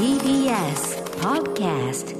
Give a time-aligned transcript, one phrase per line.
[0.00, 2.16] TBS Podcast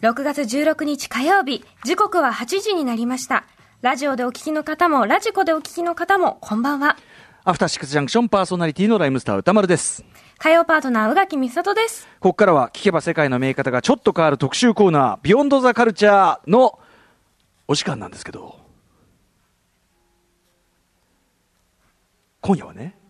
[0.00, 3.44] 6月16日火曜日、時刻は8時になりました。
[3.80, 6.96] ラジオでお聞きの方も、ラジコでお聞きの方も、こんばんは。
[7.42, 10.04] アフターシックスジャンクションパーソナリティのライムスター歌丸です。
[10.38, 12.06] 火曜パートナー、宇垣美里です。
[12.20, 16.78] ここからは聞けば世界の見え方がちょっと変わる特集コーナー、ビヨンドザカルチャーの
[17.66, 18.60] お時間なんですけど、
[22.42, 23.01] 今夜はね、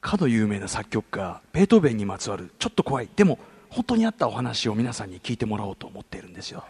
[0.00, 6.64] かの有名な作曲家、ベートーベンにまつわるちょっと怖い、でも本当にあったお話を皆さんに聞いてもらおうと思っているんですよ。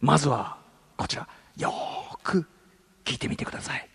[0.00, 0.58] まずは
[0.96, 2.46] こちら、よーく
[3.04, 3.88] 聞いてみてください。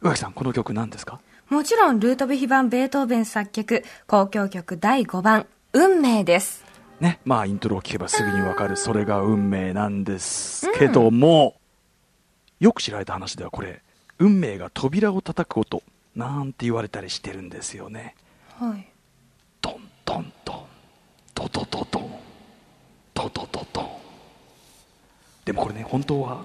[0.00, 1.20] 宇垣さん、この曲何ですか？
[1.48, 6.64] もちろん、ルートヴィヒ版ベートーベン作曲、交響曲第5番、運命です。
[6.98, 11.56] ね、まあイントロを聞けばすぐにわかるそれが運命なんですけども、
[12.58, 13.82] よく知られた話ではこれ
[14.18, 15.82] 運命が扉を叩く音
[16.14, 18.14] なんて言われたりしてるんですよね。
[18.58, 18.86] はい。
[19.60, 20.64] トントントン。
[21.34, 22.10] トトトトン。
[23.14, 23.86] トトトトン。
[25.44, 26.44] でもこれね本当は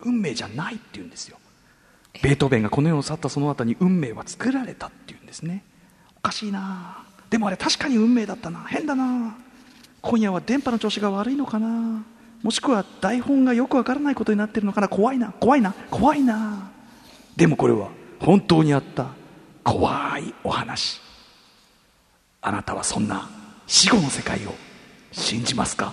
[0.00, 1.38] 運命じゃないって言うんですよ。
[2.22, 5.64] ベートーベンがこの世を去ったその後に運命は作られたっていうんですね。
[6.16, 7.04] おかしいな。
[7.28, 8.60] でもあれ確かに運命だったな。
[8.60, 9.36] 変だな。
[10.00, 12.04] 今夜は電波の調子が悪いのかな。
[12.42, 14.88] もしくは台本がよくわからないことになってるのかな。
[14.88, 15.32] 怖いな。
[15.32, 15.74] 怖いな。
[15.90, 16.70] 怖いな。
[17.36, 19.06] でもこれは本当にあった
[19.64, 21.00] 怖いお話。
[22.40, 23.28] あなたはそんな
[23.66, 24.54] 死後の世界を
[25.12, 25.92] 信じますか？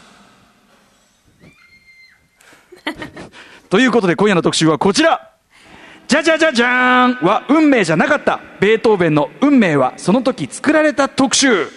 [3.70, 5.30] ということで今夜の特集はこちら。
[6.08, 8.40] じゃじゃじゃじゃーんは運命じゃなかった。
[8.60, 11.68] ベートーベンの運命はその時作られた特集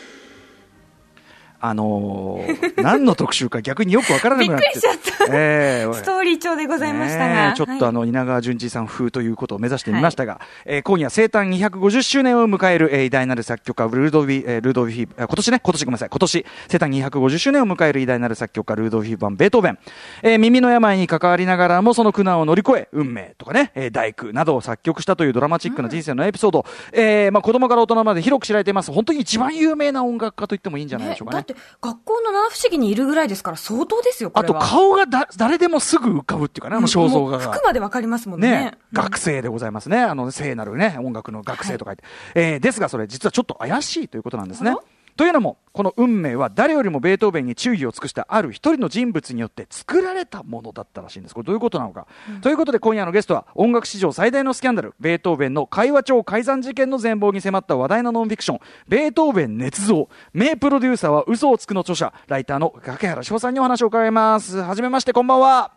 [1.61, 4.93] あのー何の特集か逆によくわからなくなってびっくりしちゃ
[5.25, 7.53] ったええストーリー調でございましたが。
[7.55, 19.79] ちょっとあの、稲川淳二さん風ということを目指してみましたが、えー今夜生誕250周年を迎える、えー偉大なる作曲家、ルードビ、えールードビヒ、あ今年ね、今年ごめんなさい、今年生誕250周年を迎える偉大なる作曲家、ルードビヒ版ベートーベン。
[20.23, 28.93] えー耳の病に関わりながらもその苦難を乗り越え、運命とかね、えー大工などを作曲したというドラマチックな人生のエピソード、えーまあ子供から大人まで広く知られています。
[28.93, 31.46] 本当に一番有名な音楽家と言ってもいいんじゃないでしょうかね。
[31.47, 34.55] だって、学校の七不思議にいるぐらいですから相当ですよ、こあと。
[34.55, 37.53] 顔がだ誰でもすぐ浮かぶっていうかね、あの肖像画が。
[37.53, 38.51] 服までわかりますもんね。
[38.51, 40.01] ね、学生でございますね。
[40.01, 42.05] あの、聖なるね、音楽の学生と書いて。
[42.35, 44.75] えーですが、それ実はちょっと怪しいということなんですね。
[45.17, 51.35] というのも、この運命は誰よりもベートーベンに注意を尽くしたある一人の人物によって作られたものだったらしいんです。
[51.35, 52.07] これどういうことなのか。
[52.41, 64.59] ということで今夜のゲストは音楽史上最大のスキャンダル、ベートーベンの会話帳改ざん事件の全貌に迫った話題のノンフィクション、ベートーベン捏造、名プロデューサーは嘘をつくの著者、ライターの掛原翔さんにお話を伺います。
[64.59, 65.76] はじめまして、こんばんは。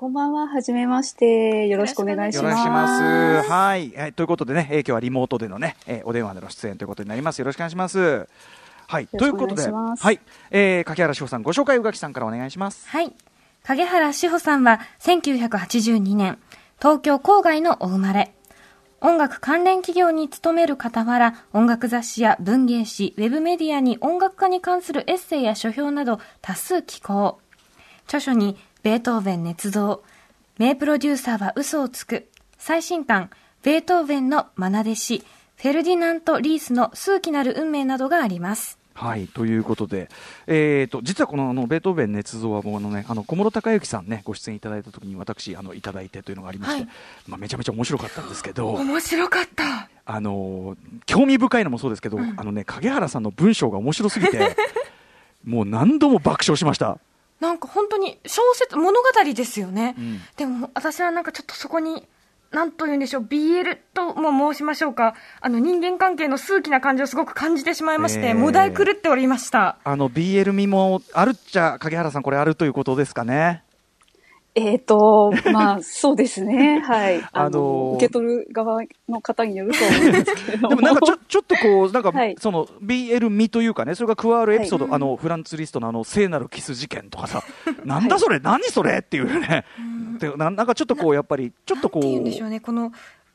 [0.00, 1.66] こんばんは、はじめまして。
[1.66, 2.54] よろしくお願いしよます。
[2.54, 3.50] ろしくお願いします。
[3.50, 7.40] はい、えーということでね、えー今日はリモートでのね、えーお電話での出演ということになります。
[7.40, 8.28] よろしくお願いします。
[8.86, 10.20] はい、ということで、はい、
[10.52, 12.88] えー、柿原志保さん、ご紹介宇垣さんからお願いします。
[12.88, 13.12] はい。
[13.64, 16.38] 影原志保さんは1982年、
[16.78, 18.32] 東京郊外のお生まれ。
[19.00, 27.40] 音楽関連企業に勤める傍ら、音楽雑誌や文芸誌、ウェブメディアに音楽家に関するエッセイや書評など多数寄稿。
[28.06, 28.56] 著書に、
[28.88, 30.02] ベートーベン捏造、
[30.56, 32.26] 名プロデューサーは嘘をつく、
[32.56, 33.28] 最新刊、
[33.62, 38.78] ベートーベンの愛弟子、フェルディナント・リースの数奇なる運命などがあります。
[38.94, 40.08] はい、ということで、
[40.46, 46.90] えー、と実はこのあのベートーベン捏造はもうあの、ね、あの小室孝之さんね、ご出演いただいたときに私あのいただいてというのがありまして、はい
[47.26, 49.90] まあ、めちゃめちゃ面白かったんですけど、面白かった。
[50.06, 54.56] あのー興味深いのもそうですけど、あのね、影原さんの文章が面白すぎて、
[55.44, 56.98] もう何度も爆笑しました。
[57.40, 59.90] なんか本当に小説、物語ですよね。
[59.92, 62.06] んでも私はなんかちょっとそこに、
[62.50, 69.78] なんと言うんでしょう、BL とも申しましょうか、あの人間関係の数奇な感じをすごく感じてしまいまして、えーもだえ狂っておりました。
[69.84, 73.62] あの BL 味もあるっちゃ、影原さん、これあるということですかね。
[74.58, 76.80] えっ、と、まあ、そうですね。
[76.80, 77.22] はい。
[77.32, 80.68] あの、あのー受け取る側の方によると思うんですけれども。
[80.70, 82.36] でもなんかちょちょっとこう、なんか、はい。
[82.38, 84.94] その BL 味というかね、それが加わるエピソード、はい。
[84.94, 87.42] あのフランツリストのあの聖なるキス事件とかさ、
[87.84, 89.64] なんだそれ、何それっていうね、
[90.18, 92.92] でななんかちょっとこう、やっぱり、ちょっとこう、なんて言うんでしょうね、この、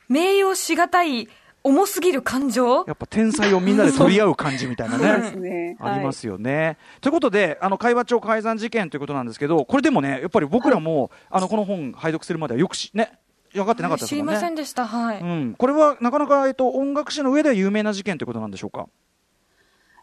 [0.10, 1.28] 名誉しがたい、
[1.64, 2.84] 重すぎる感情？
[2.86, 5.32] やっぱ天才をみんなで取り合う感じみたいなそうでね。
[5.32, 5.78] すね。
[5.80, 6.78] ありますよね。
[7.00, 13.14] ということで、あの会話帳改ざん事件ということなんですけど、これでもね、やっぱり僕らも、あのこの本拝読するまではよくし、ね、
[13.54, 14.36] 分かってなかったです知りもんね。
[14.36, 15.22] ませんでした、はい。
[15.22, 18.88] うん、これはなかなか、えっと、音楽史の上では有名な事件ということなんでしょうか？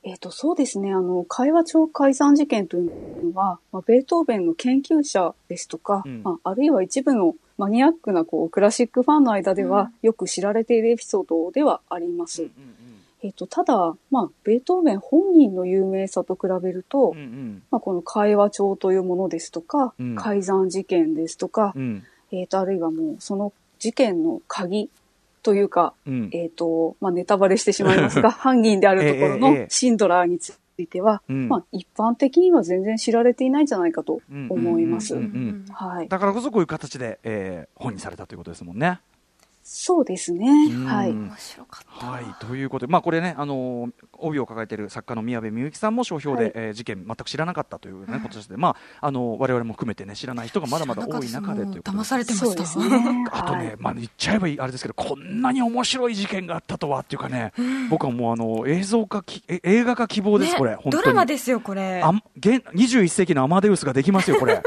[0.03, 0.95] えっ、と、そうですね。
[0.95, 12.49] あの、会話帳改ざん事件というのは、まあ、ベートーベンの研究者ですとか、うんまあ、あるいは一部のマニアックなこうクラシックファンの間ではよく知られているエピソードではあります。
[13.23, 17.63] えっ、と、ただ、まあ、ベートーベン本人の有名さと比べると、うんうん。
[17.71, 20.17] まあ、この会話帳というものですとか、うん。
[20.17, 22.03] 改ざん事件ですとか、うん。
[22.33, 24.89] えっ、と、あるいはもう、その事件の鍵
[25.43, 26.31] というか、うん。
[26.33, 35.15] えっ、と、まあ、ネタバレしてしまいますが、 犯人であるところのシンドラーについては、うんまあ、一般的には全然知られていないんじゃないかとうん思います。
[36.09, 39.01] だからこそこういう形で、えー本にされたということですもんね。
[39.63, 40.49] そうですね。
[40.49, 41.13] うんはい。
[41.13, 42.07] 面白かった。
[42.07, 52.79] はい、ということで、まあ、これね、あのー帯を抱えている作家の宮部みゆきさんも商標で、はいえー事件全く知らなかったという、ねことですで、まあ、あのー我々も含めてね、知らない人がまだまだ多い中でということで騙されてました。
[52.81, 53.25] ね。
[53.33, 57.53] あとね、はいまあ、言っちゃえばいいあれですけど、こんなに面白い事件があったとはっていうかね、
[57.91, 62.03] 僕はもうあの映像化き、え映画化希望です、ねこれ、本当にドラマですよ、これ。
[62.03, 64.63] あ現21世紀のアマデウスができますよ、これ。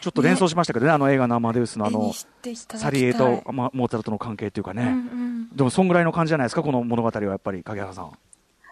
[0.00, 2.12] ちょっと連想しましたけどね、あの映画のアマデウスのあの
[2.54, 4.92] サリエとまモーツァルトの関係っていうかね、うんう
[5.26, 8.12] んでもそんぐらいの感じじゃないですか、この物語はやっぱり、影原さん。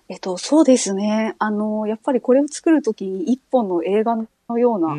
[0.09, 1.35] えっと、そうですね。
[1.39, 4.17] あの、やっぱりこれを作るときに一本の映画
[4.49, 4.97] のよううんなう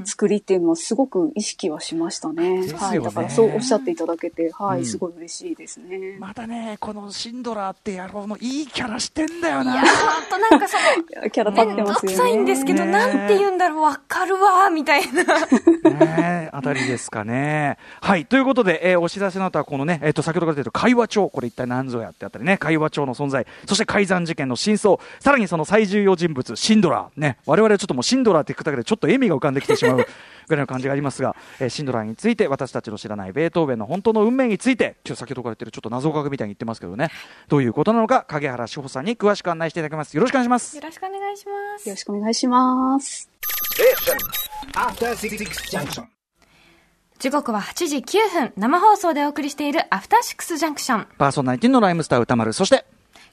[0.00, 2.66] ん作りっていうのはすごく意識はしましたね。
[2.66, 3.02] ねはい。
[3.02, 6.16] だからそうおっしゃっていただけて、はうんい、すごい嬉しいですね。
[6.18, 9.72] またね、このシンドラーって野郎のいいキャラしてんだよな。
[9.72, 10.76] いやー、ほんとなんかそ
[11.22, 12.16] の、 キャラ立ってますよね。
[12.16, 15.22] くさいんですけど、ねなんて言うんだろう、わかるわー、みたいな。
[15.24, 17.78] ねえ、あたりですかね。
[18.00, 18.26] はい。
[18.26, 27.20] ということで、えーお知らせの後は、このね、えっ、と、先ほどから出てる会話帳、これ一体何ぞやってあったりね、会話帳の存在、そして改ざん事件の真相、さらにその最重要人物、シンドラー。
[27.20, 29.96] ね、我々はちょっともうシンドラーって聞くだけでちょっと笑みが浮かんできてしまう
[30.48, 37.10] ぐらいの感じがありますが、えーシンドラーについて、私たちの知らないベートーベンの本当の運命について、今日先ほどから言ってるちょっと謎学みたいに言ってますけどね、
[37.46, 40.16] どういうことなのか、影原志保さんに詳しく案内していただきます。
[40.16, 40.82] よろしくお願いしますよ。
[40.82, 41.96] ろしくお願いしますよろ。
[41.96, 43.30] しくお願いします。
[44.74, 46.04] After Six Junction.
[47.20, 51.06] 時刻は8時9分、生放送でお送りしているアフターシックスジャンクション。
[51.16, 52.84] パーソナリティのライムスター歌丸、そして、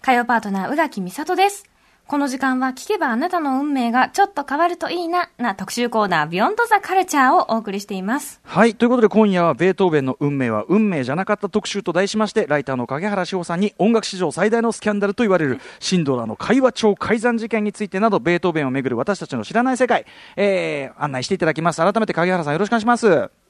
[0.02, 1.66] 火曜パートナー、宇垣美里です。
[2.08, 8.40] この時間は聞けばあなたの運命がちょっと変わるといいな、な特集コーナー、ビヨンドザカルチャーをお送りしています。
[8.46, 8.76] はい。
[8.76, 20.06] ということで今夜はベートーベンの運命は運命じゃなかった特集と題しまして、ライターの影原志保さんに音楽史上最大のスキャンダルと言われる シンドラーの会話帳改ざん事件についてなど、ベートーベンをめぐる私たちの知らない世界、
[20.38, 21.82] えー、案内していただきます。
[21.82, 23.47] 改めて影原さんよろしくお願いします。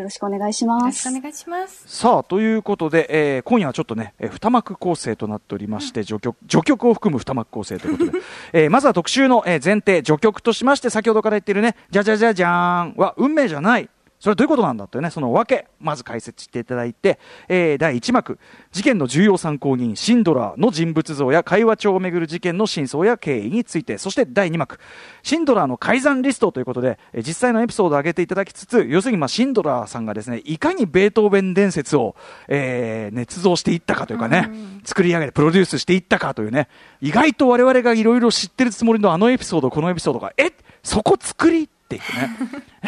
[0.00, 1.08] よろしくお願いしよます。
[1.08, 1.84] ろしくお願いします。
[1.86, 3.06] さあ、ということで、
[3.36, 8.18] えー今夜はちょっとね、えー二幕構成となっておりまして、序曲、序曲を含む二幕構成ということで、
[8.52, 13.88] えーまずは特集の、えー前提、序曲としまして、先ほどから言っているね、じゃじゃじゃじゃーんは運命じゃない。
[14.18, 17.18] それはどういうことなんだというね、その訳、まず解説していただいて、
[17.48, 18.38] えー第1幕、
[18.72, 24.78] 事件の重要参考人、シンドラーの人物像や会話帳をめぐる事件の真相や経緯について、そして第2幕、
[25.22, 32.14] シンドラーの改ざんリストということで、えー実際のエピソードを挙げていただきつつ、要するにまあシンドラーさんがですね、いかにベートーベン伝説を、
[32.48, 34.50] えー捏造していったかというかね、
[34.84, 36.68] 作り上げてプロデュースしていったかというね、
[37.00, 40.52] 意外と我々がいろいろ知ってるつもりのあのエピソード、このエピソードが、え
[40.82, 42.02] そこ作りっていう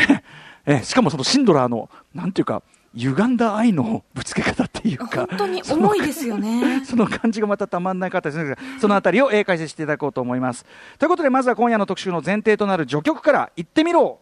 [0.08, 0.22] ね。
[0.70, 2.62] えしかもそのシンドラーの、なんていうか、
[2.94, 6.84] 歪んだ愛のぶつけ方っていうか、本当に重いですよね。
[6.86, 8.54] その感じがまたたまんなかったですね。
[8.80, 10.64] そのあたりを、えー解説していただこうと思います。
[10.98, 14.20] ということで、まずは今夜の特集の前提となる序曲から行ってみろ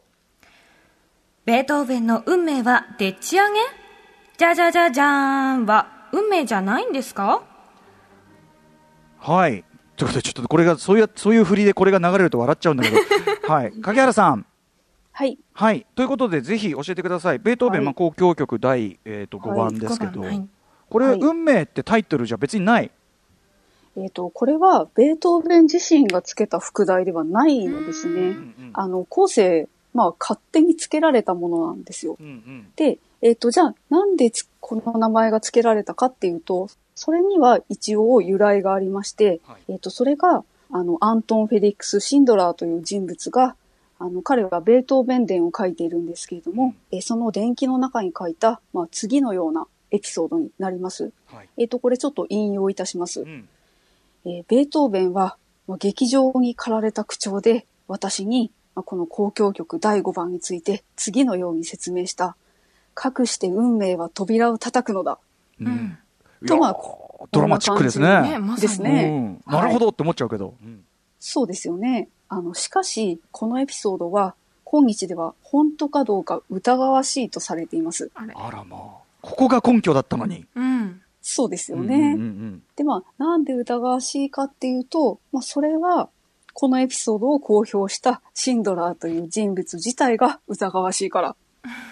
[1.44, 3.60] ベートーベンの運命はでっち上げ？
[4.36, 5.08] じゃじゃじゃじゃー
[5.62, 7.42] んは運命じゃないんですか？
[9.20, 9.64] はい。
[9.96, 12.96] ということで、ちょっとこれが、そういう、そういう振りでこれが流れると笑っちゃうんだけど、
[13.52, 13.72] はい。
[13.80, 14.44] 影原さん。
[15.18, 15.38] はい。
[15.54, 15.86] はい。
[15.94, 17.38] ということで、ぜひ教えてください。
[17.38, 20.46] ベートーベン、はいまあ、交響曲第、えー、と5はい番ですけど、はい
[20.90, 22.90] これ、はい運命ってタイトルじゃ別にない？
[23.96, 28.20] えっ、と、これは、ベートーベン自身がつけた副題ではないのですね。
[28.20, 32.18] うんあの、後世、まあ、勝手につけられたものなんですよ。
[32.20, 43.56] うんうんで、えっ、と、じゃあ、なんでつこの名前が付けられたかっていうと、それには一応由来がありまして、はいえっ、と、それが、あの、アントン・フェリックス・シンドラーという人物が、
[43.98, 51.12] あの、彼はベートーベン伝を書いているんですけれども、えその伝記の中に書いた、まあ、次のようなエピソードになります。
[51.26, 53.22] はいえっ、と、これちょっと引用いたします。
[53.22, 53.48] うん
[54.24, 55.36] えーベートーベンは、
[55.66, 62.36] まあ劇場に駆られた口調で、私に、まあこの交響曲第5番について次のように説明した。
[62.94, 65.18] かくして運命は扉を叩くのだ。
[65.60, 65.98] うん
[66.42, 66.76] いやとまあ
[67.30, 68.38] ドラマチックですね。
[68.60, 70.54] ですねうんなるほどって思っちゃうけど。
[70.62, 70.84] うん
[71.18, 72.08] そうですよね。
[72.28, 78.10] あの、しかし、このエピソードは、今日では本当かどうか疑わしいとされています。
[78.14, 78.80] あれあらまあ。
[79.22, 80.44] ここが根拠だったのに。
[80.56, 81.00] うん。
[81.22, 81.94] そうですようんね。
[81.94, 86.08] うんうんで、まあ、なんで疑わしいかっていうと、まあ、それは、
[86.52, 91.36] このエピソードを公表したシンドラーという人物自体が疑わしいから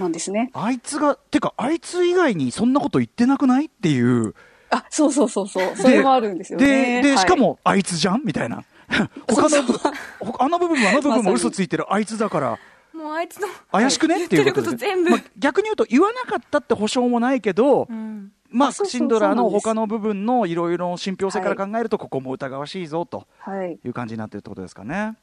[0.00, 0.50] なんですね。
[0.55, 4.35] あいつが、てか、あいつ以外にそんなこと言ってなくないっていう、
[4.71, 5.76] あ、そうそうそうそう。
[5.76, 7.03] それもあるんですよね。
[7.03, 8.64] で、で、はいしか、も、あいつじゃんみたいな。
[9.29, 9.63] 他の、
[10.21, 12.59] ほあの部分もあの部分も嘘ついてるあいつだから、
[12.95, 14.25] もうあいつの怪しくね？
[14.25, 23.79] っていうことで言ってること全部まあ逆に言うと、言わなかったって保証もないけど、うんまあ、シンドラーの他の部分のいろいろの信憑性から考えると、ここも疑わしいぞとはい。
[23.85, 25.17] いう感じになってるってことですかね。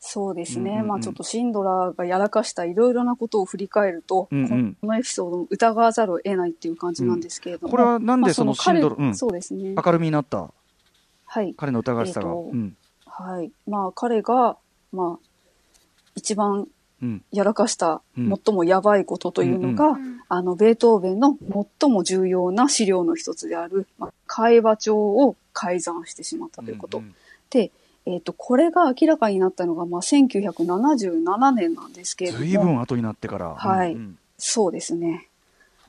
[0.00, 0.70] そうですね。
[0.70, 7.70] うんうんうんまあちょっとシンドラーがやらかしたいろいろなことを振り返ると、うんうんこのエピソードを疑わざるを得ないっていう感じなんですけれども。
[7.70, 9.74] これはなんでそのシンドラうんそうですね。
[9.74, 10.50] 明るみになった
[11.26, 11.52] はい。
[11.58, 12.28] 彼の疑わしさが。
[12.28, 12.76] えーとうん。
[13.22, 13.50] はい。
[13.66, 14.56] まあ彼が、
[14.92, 15.28] まあ、
[16.14, 16.68] 一番
[17.00, 17.22] うん。
[17.30, 21.38] やらかしたうん最もやばいことというのが、んあの、ベートーベンの
[21.80, 26.98] 最も重要な資料の一つである、まあ、会話帳を改ざんしてしまったということ。
[26.98, 27.14] んん
[27.50, 27.70] で、
[28.04, 32.44] えっ、と、これが明らかになったのが、まあ、1977年なんですけれども。
[32.44, 33.54] ずいぶん後になってから。
[33.54, 35.26] はいうんそうですね。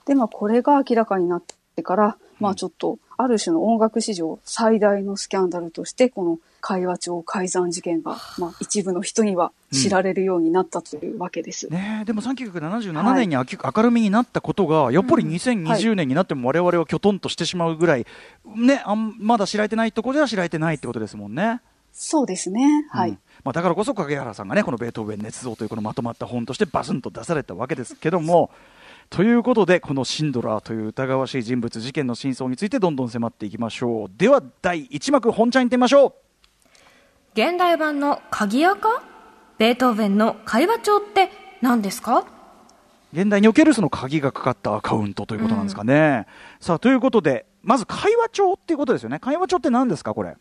[0.06, 1.44] で、まあ、これが明らかになっ
[1.76, 11.68] てから、まあ、ちょっと、ある種の音楽史上最大のスキャンダルとして、この会話帳改ざん事件が、まあ、一部の人には知られるようになったというわけです。
[11.70, 18.06] ねえでも1977年に明明るみになったことが、やっぱり2020年になっても我々はきょとんとしてしまうぐらい、
[18.56, 21.62] ね、あんまだ知られてないところでは知られてないってことですもんね。
[21.92, 22.86] そうですね。
[22.90, 23.10] はい。
[23.12, 28.52] うんまあ、だからこそ影原さんがねこのベートーベン捏造というこのまとまった本としてバスンと出されたわけですけども
[29.10, 34.08] ということでこのシンドラーという疑わしい人物事件の真相についてどんどん迫っていきましょう。
[34.16, 36.14] では第1幕本ちゃんに行ってみましょう。
[37.34, 39.02] 現代版の鍵垢？
[39.58, 42.26] ベートーベンの会話帳って何ですか？
[43.12, 46.28] 現代におけるその鍵がかかったアカウントということなんですかね、
[46.60, 49.18] さあということでまず会話帳っていうことですよね。
[49.20, 50.38] 会話帳って何ですかこれ？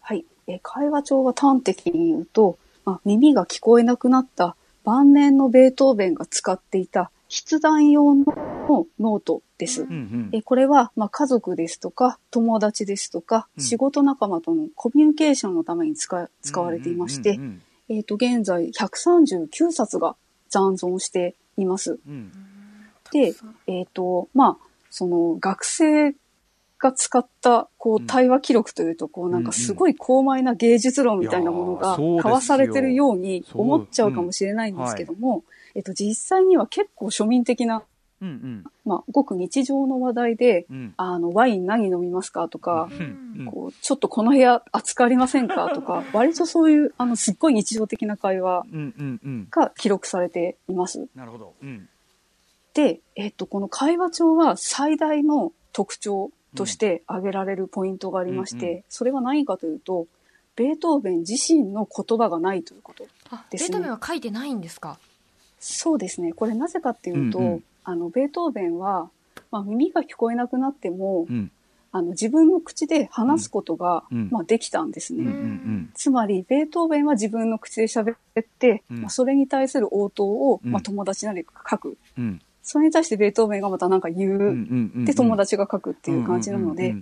[0.00, 0.26] はい。
[0.46, 8.24] えー会話帳は端的に言うと、まあ、耳が聞こえなくなった晩年のベートーベンが使っていた筆談用の
[8.98, 9.82] ノートです。
[9.82, 10.30] うんうん。
[10.32, 13.62] えーこれは、まあ、家族ですとか、友達ですとか、うん。
[13.62, 17.38] 仕事仲間とのコミュニケーションのために使使われていまして、
[17.88, 20.16] えっ、と、現在139冊が
[20.48, 21.98] 残存しています。
[22.06, 22.12] うん。
[22.12, 22.32] うん
[23.12, 23.34] で、
[23.68, 26.14] えっ、と、まあ、その学生
[26.78, 35.44] が使った、こう対話記録というと、こう、なんかすごい高邁な芸術論みたいなものが交わされてるように思っちゃうかもしれないんですけども、
[35.76, 37.82] えっ、と、実際には結構庶民的な、
[38.22, 38.64] うんうん。
[38.86, 40.94] まあ、ごく日常の話題で、うん。
[40.96, 43.00] あの、ワイン何飲みますかとか、うん。
[43.40, 49.48] うんこう、ちょっとこの部屋暑くありませんかとか、割とそういう、あの、すっごい日常的な会話うんうんうん。
[49.50, 51.06] が記録されています。
[51.14, 51.88] なるほど、うん。
[52.72, 60.06] で、えっと、この会話帳は最大の特徴として挙げられるポイントがありまして、うんうそれは何かというと、
[60.56, 63.06] ベートーベン自身の言葉がないということ。
[63.50, 63.68] ですね。
[63.68, 64.98] ートーベンは書いてないんですか？
[65.68, 66.32] そうですね。
[66.32, 67.64] これなぜかっていうと、うんうん。
[67.82, 69.10] あの、ベートーベンは、
[69.50, 71.50] まあ、耳が聞こえなくなっても、うん。
[71.90, 74.28] あの、自分の口で話すことが、うん。
[74.30, 75.24] まあ、できたんですね。
[75.24, 79.00] うんうんつまり、ベートーベンは自分の口で喋って、うん。
[79.02, 80.70] まあ、それに対する応答を、うん。
[80.70, 81.98] まあ、友達なりが書く。
[82.16, 82.40] うん。
[82.62, 84.32] それに対してベートーベンがまたなんか言う。
[84.32, 86.94] うんうんうんで、友達が書くっていう感じなので、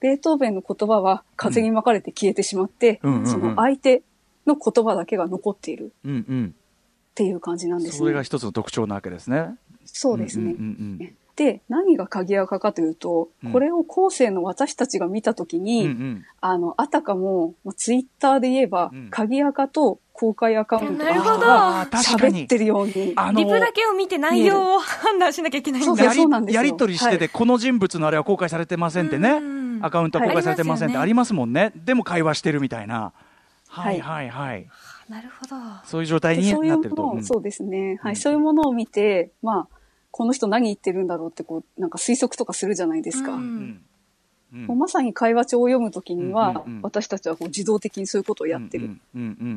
[0.00, 4.02] ベートーベンの言葉は風に巻かれて消えてしまって、うんうんうんその相手
[4.46, 6.54] の言葉だけが残っているうんうん
[7.18, 8.24] っていう感じなんですそれがね。
[8.24, 9.56] 一つの特徴なわけですね。
[9.84, 10.52] そうですね。
[10.52, 13.52] んうんうんで、何が鍵垢かというと、うん。
[13.52, 16.24] これを後世の私たちが見たときに、うんうん。
[16.40, 19.08] あの、あたかも、まあツイッターで言えば、うん。
[19.08, 21.38] 鍵垢と公開アカウントなるほど。
[21.38, 23.12] が喋ってるように。
[23.14, 26.06] あのリプだけを見て内容を判断しなきゃいけないんそうだ。
[26.06, 26.60] やりそうなんですよ。
[26.60, 29.80] やり取りしてて、この人物のあれは公開されてませんってね、うん。
[29.80, 33.12] アカウントは公開されてませんってはいありますもんね、でも会話してるみたいな、
[33.68, 34.00] ははいい。
[34.00, 34.66] はいはい、
[35.08, 35.56] なるほど。
[35.84, 37.02] そういう状態にでそういなってると。
[37.02, 37.98] うものを、うんそうですね。
[38.02, 38.16] はうんい。
[38.16, 39.78] そういうものを見て、まあ、
[40.10, 43.32] この人何言ってるんだろうって、こう、なんか推測とかするじゃないですか。
[43.32, 43.82] ううんんうん
[44.50, 48.98] もうまさに会話帳を読むときには、うんうんうん私たちはこう自動的にそういうことをやってる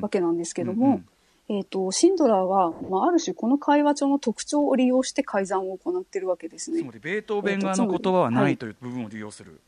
[0.02, 1.06] わけなんですけども、うんうん
[1.48, 6.92] えっ、と、シンドラーは、まあ、ある種この会話帳の特徴を利用して改ざんを行ってるわけですねつま。
[6.92, 9.60] りベートーベン側の言葉はないという部分を利用する。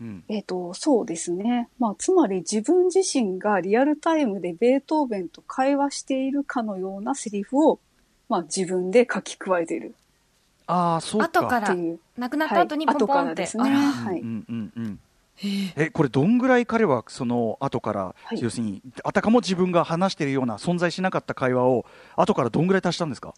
[0.00, 1.68] うんえっ、と、そうですね。
[1.78, 7.78] まあ、つまり自分自身がリアルタイムでベートーベンと会話しているかのようなセリフを、
[8.28, 9.94] まあ、自分で書き加えている
[10.66, 11.26] ああ、そうか。
[11.26, 12.00] 後からっていう。
[12.18, 13.22] 亡くなった後にポン後ポンって。
[13.22, 13.70] からですね。
[13.70, 14.20] はい。
[14.20, 15.00] うんうんうん
[15.76, 23.34] えこれどんぐらい彼はその後から、はい要するにあたかも自分が話しているような存在しなかった会話を後からどんぐらい足したんですか？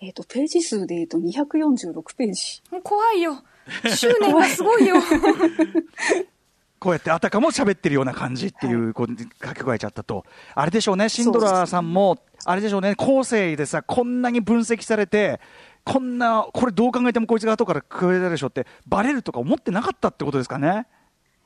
[0.00, 2.62] えっ、と、ページ数で言うと246ページ。
[2.70, 3.42] もう怖いよ。
[3.94, 4.96] 執念がすごいよ。
[6.78, 15.40] こうやってあたかも喋ってるような感じっていう、こう書き加えちゃったとあれでしょうねシンドラーさんもあれでしょうね後世でさこんなに分析されて
[15.82, 20.86] こんなこれどう考えてもこいつが後から加えたでしょってバレるとか思ってなかったってことですかね？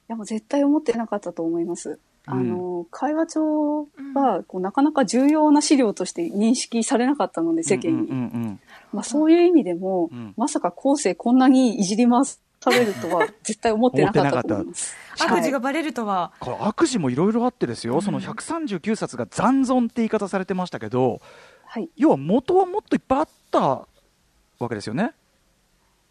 [0.08, 2.00] いや、もう絶対思ってなかったと思います。
[2.30, 7.90] あの、会話帳は、こう、なかなか重要な資料として認識されなかったので、世間に。
[7.90, 8.60] うんうんうん
[8.92, 12.38] まあ、そういう意味でも、うんまさか後世こんなにいじり回さ
[12.70, 14.96] れるとは、 絶対思ってなかったと思います。
[15.20, 16.32] 悪事がバレるとは。
[16.40, 21.20] これ悪事もいろいろあってですよ、その139冊が残存って言い方されてましたけど
[21.64, 21.90] はい。
[21.96, 25.12] 要は元はもっといっぱいあったわけですよね。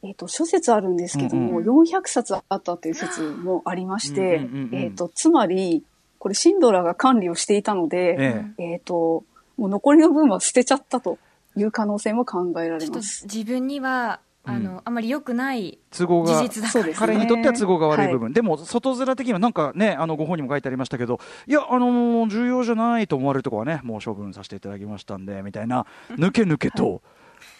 [0.03, 5.83] えっ、と、諸説あるんですけども、うん400冊あったっていう説もありまして、うんうんうんうんえっ、と、つまり、
[6.19, 8.63] これシンドラが管理をしていたので、ええ。
[8.73, 9.23] えっ、と、
[9.57, 11.17] もう残りの分は捨てちゃったと
[11.55, 13.25] いう可能性も考えられます。
[13.25, 16.71] 自分には、あの、あまり良くない都合が事実だから。
[16.71, 17.07] そうですね。
[17.07, 27.01] 彼にとっては都合が悪い部分、でも外面的にはなんかねあのご本にも書いてありましたけどいやあの重要じゃないと思われるところはねもう処分させていただきましたんでみたいな抜け抜けと、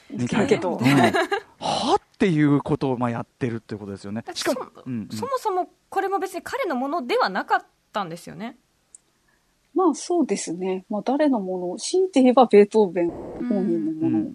[0.09, 0.45] みたいな。
[0.45, 0.79] 抜け抜けと。
[0.81, 1.27] うん。
[1.59, 4.23] はっていうことをまあやってるっていうことですよね。
[4.33, 5.17] しかもそ,、うんうん。
[5.17, 7.67] そもそもこれも別に彼のものではなかった
[8.03, 8.57] んですよね。
[9.73, 10.85] まあそうですね。
[10.89, 14.33] まあ誰のもの、強いて言えばベートーベン本人のものうん。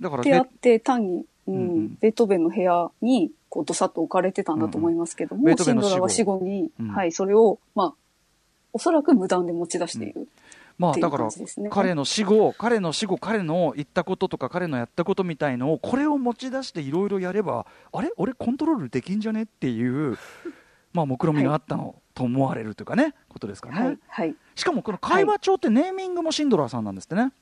[0.00, 1.54] だからであっねて、単に、うん。
[1.54, 1.98] うんうん。
[2.00, 5.56] ベートーベンの部屋にこうどさっと置かれてたんだと思いますけども、うん。
[5.56, 6.88] シンドラは死後に、うん。
[6.88, 7.94] はい、それを、まあ、
[8.72, 10.22] おそらく無断で持ち出している。
[10.22, 10.28] う
[10.76, 11.28] まあだから
[11.70, 18.10] 彼の死後彼の死後彼の言ったこととか彼のやったことみたいのをこれを持ち出していろいろやればあれ？
[18.16, 19.44] 俺コントロールできんじゃね？
[19.44, 20.18] っていう
[20.94, 24.36] まあ目論みがあったの、と思われるというかねことですかね、はい、はい。
[24.54, 27.32] しかもこの会話帳ってネーミングもシンドラーさんなんですってね、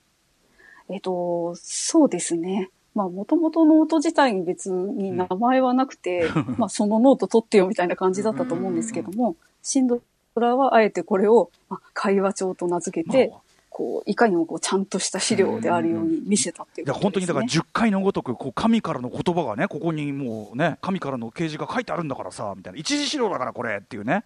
[0.88, 2.70] えっ、と、そうですね。
[2.94, 6.28] まあ、もともとノート自体に別に名前はなくて、
[6.58, 10.02] まあ、そのノート取ってよみたいな感じだったと思うんですけども、シンド
[10.34, 13.40] ラはあえてこれを、まあ、会話帳と名付けて、まあ
[13.74, 16.92] こう、いかにもこう、ちゃんとした資料であるように見せたっていうね。
[16.92, 22.78] 本当にだから10回のごとくこう神からの言葉がねここにもうね神からの啓示が書いてあるんだからさみたいな。
[22.78, 24.24] 一時資料だからこれっていうね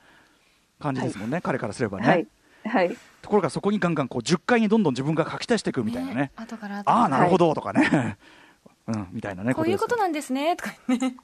[0.81, 2.27] 感じですもんね、彼からすればね、はい。
[2.65, 2.97] はい。
[3.23, 6.33] ところがそこにガンガンこう10回にどんどん自分が書き足していくみたいなね。
[6.37, 6.99] 後から後から。
[6.99, 8.19] ああなるほどとかね、
[8.89, 11.17] うん、みたいなねこういうことなんですね、とかね。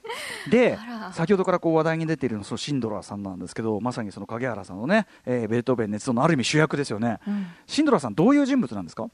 [0.51, 0.77] で
[1.13, 7.47] 先ほどからこう話題に出ているのそのシンドラーさんなんですけどまさにその影原さんのね、えーベートーベン熱動のある意味主役ですよね、うん。
[7.67, 9.09] シンドラーさんどういう人物なんですか？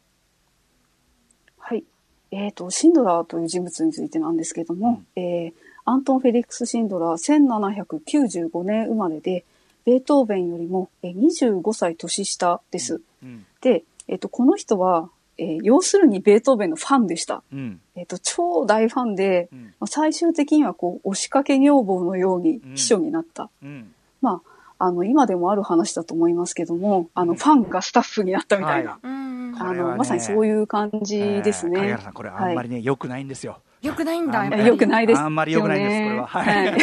[1.60, 1.84] はい。
[2.32, 5.54] えっ、と、シンドラーという人物についてなんですけども、えー
[5.86, 9.44] アントン・フェリックス・シンドラー、1795年生まれで、
[9.86, 13.02] ベートーベンよりもえー25歳年下です。
[13.24, 13.46] うん。
[13.62, 17.44] で、えっ、と、この人は、えー要するにベートーベンのファンでした。
[17.52, 17.82] うん。
[17.96, 19.64] えっ、と、超大ファンで、うん。
[19.80, 22.76] まあ最終的にはこう、押しかけ女房のようにうん。
[22.76, 23.50] 秘書になった。
[23.64, 23.94] うん。
[24.22, 24.42] ま
[24.78, 28.92] あ、あの、今でもある話だと思いますけども、あの、ファンがスタッフになったみたいな。
[28.92, 29.20] はうん
[29.58, 31.80] これはねあの、まさにそういう感じですね。
[31.90, 33.60] えーこれあんまりね、良くないんですよ。
[33.82, 34.46] よくないんだ。
[34.46, 35.18] よくないです。
[35.18, 35.26] よね。
[35.26, 36.28] あんまり良くないですこれは。
[36.28, 36.78] はい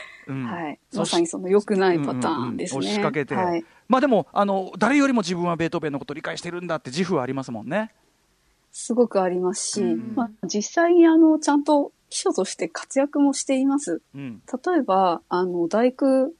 [0.26, 0.78] うんはい。
[0.94, 2.78] まさにその良くないパターンですね。
[2.78, 3.64] うんうんうん押しかけて、はい。
[3.88, 7.92] まあでもあの誰よりも自分はベートーベンのことを理解してるんだって自負はありますもんね
[8.72, 14.02] すごくありますし、うんまあ、実際にあの、ちゃんと秘書として活躍もしています。
[14.14, 16.32] うん例えば、あの、大工、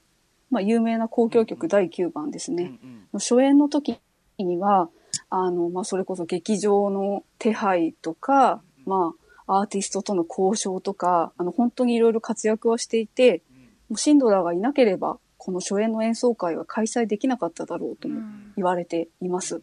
[0.49, 2.63] まあ、有名な交響曲第9番ですね。
[2.63, 3.99] うんうん初演の時
[4.37, 4.89] には、
[5.29, 9.13] あの、まあ、それこそ劇場の手配とか、ま
[9.47, 13.41] あ、アーティストとの交渉とか、あの、本当にいろいろ活躍はしていて、
[13.91, 18.21] もうシンドラーがいなければ、この初演の演奏会は開催できなかっただろうとも
[18.55, 19.61] 言われています。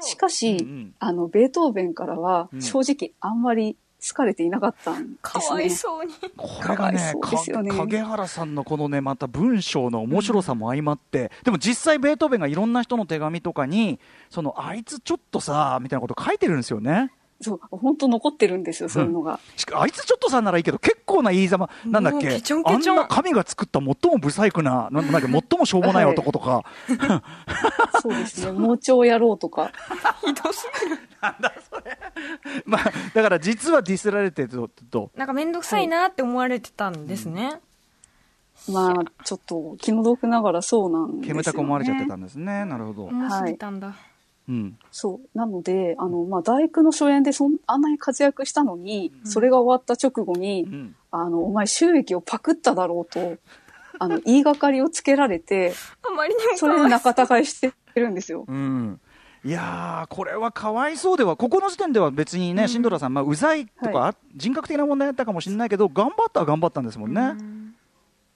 [0.00, 0.64] しかし、
[1.00, 5.18] あの、ベートーベンからはうん、正直あんまり好かれていなかったんですね。
[5.22, 6.12] かわいそうに。
[6.36, 13.98] これがねねか影原さんのこのねまた文章の面白さも相まって、でも実際ベートーベンがいろんな人の手紙とかに
[14.30, 19.40] そのあいつちょっとさみたいなこと書いてるんですよねそう、本当残ってるんですよ、そういうのが。
[19.56, 22.26] しかあいつちょっとさんならいいけど結構な言いざまなんだっけ？
[22.26, 25.26] もうケチョンケチョンあんな神が作った最も不細工ななんだっけ？
[25.50, 26.64] 最もしょうもない男とか、
[28.00, 28.52] そうですね。
[28.52, 29.72] 盲腸野郎とか。
[30.24, 30.98] ひどすぎる。
[32.66, 32.82] まあ
[33.14, 37.60] だから実はディスられてるととなんかめんどくさいなって思われてたんですね。
[38.70, 41.26] まあ、ちょっと気の毒ながらそうなんですよ、ね。
[41.26, 43.94] 煙たく思われちゃってたんですねなるほど、重すぎたんだ。
[44.48, 44.78] うん。
[44.90, 45.38] そう。
[45.38, 50.96] なので、あの、まあ、大工の初演でそんあんなに活躍したのに、それが終わった直後に、うん。
[51.10, 53.36] あの、お前収益をパクっただろうと、
[53.98, 55.72] あの、言いがかりをつけられて、
[56.06, 58.44] あまりにもそれで仲違いしてるんですよ。
[58.46, 59.00] うん。
[59.44, 67.34] いやーこれはかわいそうではここの時点では別にね、シンドラさん、まあ、うざいとか、は人格的な問題だったかもしれないけど頑張ったは頑張ったんですもんね、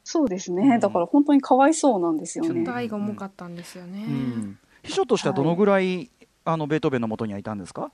[0.05, 0.79] そうですね。
[0.79, 2.51] だから本当にかわいそうなんですよね。
[2.51, 2.75] ちょっと。
[2.75, 4.05] 愛が重かったんですよね。
[4.07, 6.11] うん秘書としてはどのぐらい、
[6.45, 7.93] あのベートーベンのもとにはいたんですか、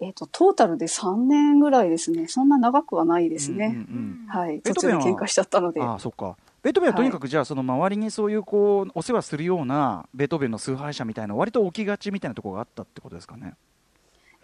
[0.00, 2.28] えっ、と、トータルで3年ぐらいですね。
[2.28, 3.66] そんな長くはないですね。
[3.66, 3.80] うんうんう
[4.24, 4.58] んはい。
[4.58, 5.82] ベートーベンは途中で喧嘩しちゃったので。
[5.82, 13.54] ああそっかベートーベンはとにかくじゃあその周りにそういうこうお世話するようなベートーベンの崇拝者みたいな割と起きがちみたいなところがあったってことですかね？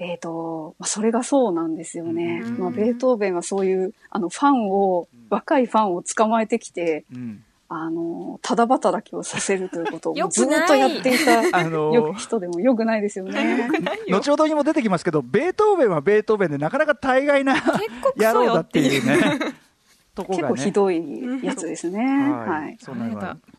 [0.01, 2.41] えっ、と、まあ、それがそうなんですよね。
[2.43, 13.71] うんまあ、ベートーベンはそういう、あの、ファンを、若いファンを捕まえてきて、うん、あの、ただ働きをさせるということをずっとやっていた、 あの人でもよくないですよね。
[14.11, 17.69] 後ほどにも出てきますけどベートーベンはベートーベンでなかなか大概な結
[18.03, 19.07] 構ク野郎だってていいうう。
[19.07, 19.39] ね
[20.17, 22.01] とこ結構ひどいやつですね。
[22.01, 22.77] はい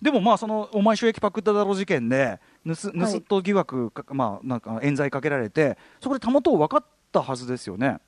[0.01, 7.99] でもまあそのお前収益パクっただろ事件で盗盗はいっ人疑惑か、まあなんか冤罪かけられてそこでたもとを分かったはずですよね。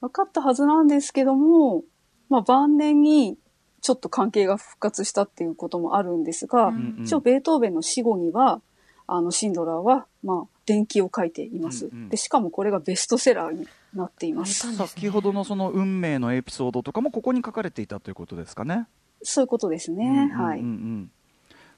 [0.00, 1.82] 分かったはずなんですけども、
[2.30, 3.36] まあ、晩年に
[3.80, 8.60] ちょっと関係が復活したっていうこともあるんですが、うんうん一応ベートーベンの死後には、
[9.06, 11.86] あの、シンドラーは、まあ、伝記を書いています。
[11.86, 14.66] うんうんで、しかもこれがベストセラーになっています。
[14.68, 18.86] あれ先ほどのその運命のエピソードとかもここに書かれていたということですかね？
[19.22, 20.04] そういうことですね。
[20.04, 20.60] うんうんうんうはい。
[20.62, 21.10] ん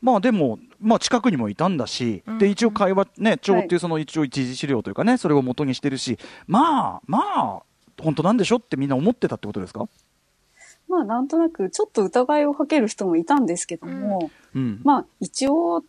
[0.03, 7.63] まあでも、まあ、近くにもいたんだし、うんで一応会話、ね、帳っていはうその一応一時資料というかね、それを元にしてるし、まあまあ、
[8.01, 9.89] 本当なんでしょってみんな思ってたってことですか、
[10.93, 15.83] まあ、なんとなく、ちょっと疑いをかける人もいたんですけども、うんまあ、一応、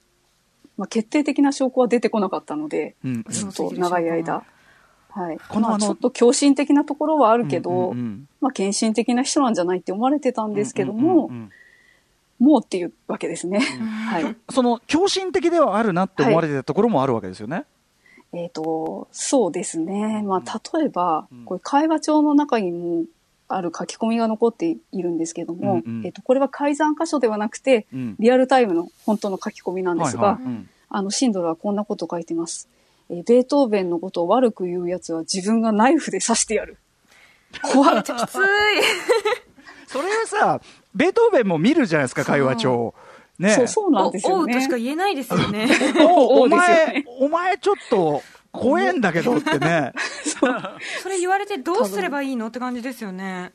[0.78, 4.44] まあ、決定的な証拠は出てこなかったので、うんずっと長い間。
[5.10, 5.38] はい。
[5.50, 11.50] このまあ、ちょっと狂信的なところはあるけど、うんうんまあ、献身的な人なんじゃないって思われてたんですけどうんも、うんうん
[12.39, 13.60] もうっていうわけですね。
[13.60, 14.36] はい。
[14.50, 17.63] その狂信的ではあるなって思われてたところもあるわけですよね。
[18.34, 20.24] えっ、と、そうですね。
[20.24, 23.06] まあ、例えばうん、これ会話帳の中にも
[23.56, 32.70] ある書き込みが残っているんですけども、うんうんえっ、と、これは改ざん箇所ではなくて、うんリアルタイムの本当の書き込みなんですが、はいはいうんあの、シンドラはこんなこと書いてます。
[33.10, 36.78] えーベートーベンのことを悪く言う奴は自分がナイフで刺してやる。
[37.74, 38.04] 怖い。
[38.04, 38.18] きつい。
[39.88, 40.62] それさ、
[40.96, 42.94] ベートーベンも見るじゃないですか、会話帳。
[43.39, 44.36] ねそう、そうなんですよね。
[44.36, 45.68] おおうとしか言えないですよね。
[46.02, 48.22] おお前ね、お前ちょっと
[48.54, 49.92] 怖えんだけどってね。
[51.02, 53.52] それ言われてどうすればいいのって感じですよね。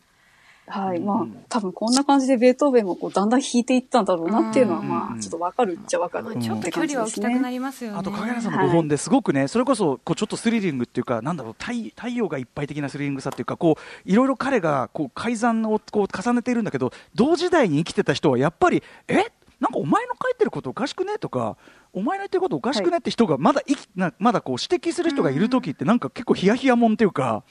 [0.67, 1.01] はい。
[1.01, 7.99] まあ、多分こんな感じでベートーベンもこうだんだん弾いていったんだろうなっていうのは、うんまあ、ちょっとわかるっちゃわかるまあってちょっと距離は置きたくなりますよね。
[7.99, 19.27] あと、影原さんの5本ですごくね、それこそこうちょっとスリリングっていうか、なんだろう、太太陽がいっぱい的なスリリングさっていうか、こういろいろ彼がこう改ざんをこう重ねているんだけど、同時代に生きてた人はやっぱり、え？
[19.61, 21.19] なんかお前の書いてることおかしくね？
[21.19, 21.57] とか、
[21.93, 22.99] お前の言ってることおかしくね？
[22.99, 27.43] って人がまだ生きなまだこう指摘する人がいるときって、なんか結構ヒヤヒヤもんっていうか、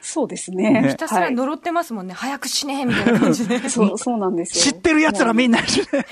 [0.00, 0.88] そうですねね。
[0.90, 2.14] ひたすら呪ってますもんね。
[2.14, 3.58] 早く死ねみたいな感じで。
[3.58, 4.72] はい、そう、そうなんですよ。
[4.72, 5.60] 知ってるやつらみんな。
[5.60, 6.06] ないるね。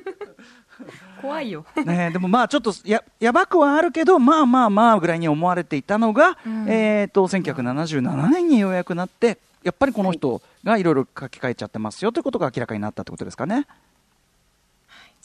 [1.20, 1.64] 怖いよ。
[1.84, 13.66] ねえでもまあちょっとややばくはあるけどまあまあまあぐらいに思われていたのが、うんえー、と1977年にようやくなってやっぱりこの人がいろいろ書き換えちゃってますよということが明らかになったってことですかね。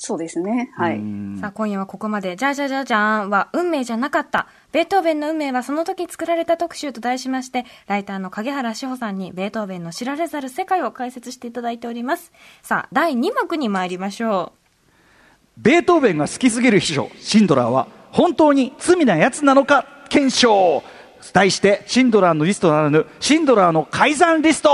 [0.01, 0.71] そうですね。
[0.77, 0.95] はい。
[0.95, 2.37] うんさあ、今夜はここまで。
[2.37, 4.47] じゃじゃじゃじゃーんは運命じゃなかった。
[4.71, 12.31] ベートーベンの運命はその時作られた特集と題しまして、ライターの影原志保さんにベートーベンの知られざる世界を解説していただいております。
[12.63, 14.53] さあ、第2幕に参りましょ
[15.57, 20.81] ベートーベンが好きすぎる秘書シンドラーは本当に罪なやつなのか検証
[21.33, 24.69] 題してシンドラーのリストならぬシンドラーの改ざんリスト。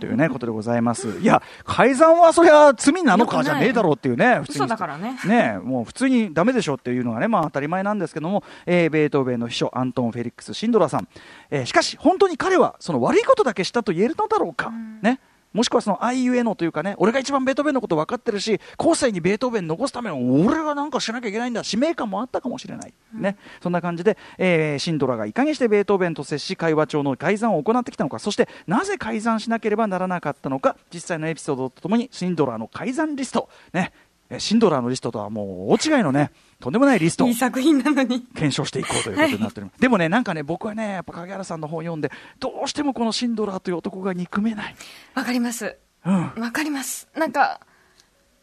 [0.00, 1.18] というねことでございます。
[1.20, 5.18] いや改ざんはそりゃ罪なのかじゃねえだろうっていうね普通に嘘だからね。
[5.26, 11.08] ねもう普通にダメでしょっていうのがねまあ当たり前なんですけども、えーベートーベンの秘書アントン・フェリックス・シンドラーさん、
[11.50, 14.70] えーしかし本当に彼はその悪いことだけしたと言えるのだろうか、
[15.02, 15.20] ね
[15.52, 22.94] もしくはその愛ゆえのというかね、俺が一番ベートーベンのこと分かってるし、後世にベートーベン残すための俺がなんかしなきゃいけないんだ、使命感もあったかもしれない。
[23.12, 23.36] ね。
[23.62, 33.92] そんな感じで、えーシンドラがいかにしてベートーベンと接し、会話帳の改ざんを行ってきたのか、そしてなぜ改ざんしなければならなかったのか、実際のエピソードとともに、シンドラの改ざんリスト、ね。
[34.32, 37.28] えーシンドラーのリストとはもう大違いのね、とんでもないリストう。
[37.28, 38.20] いい作品なのに。
[38.20, 44.74] 検証していこうということになっております、でもねなんかね僕はねやっぱ影原さんの本読んでどうしてもこのシンドラーという男が憎めない、
[45.14, 45.76] わかります。
[46.04, 47.08] うん、わかります。
[47.14, 47.60] なんか、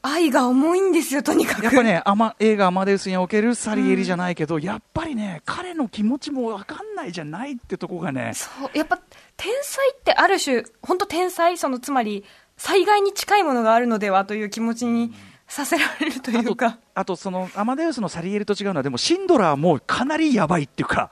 [0.02, 1.64] 愛が重いんですよ、とにかく。
[1.66, 9.00] やっぱねアマ映画「アマデウス」におけるサリエリじゃないけど、やっぱりね彼の気持ちも分かんないじゃないってとこがねそう、やっぱ、
[9.36, 12.24] 天才ってある種、本当天才、その、つまり、
[12.56, 15.14] 災害に近いものがあるのではという気持ちに
[15.50, 16.78] させられるというか。
[16.94, 21.12] あとそのアマデウスのサリエリと違うのはでもシンドラーもかなりやば いっていうか、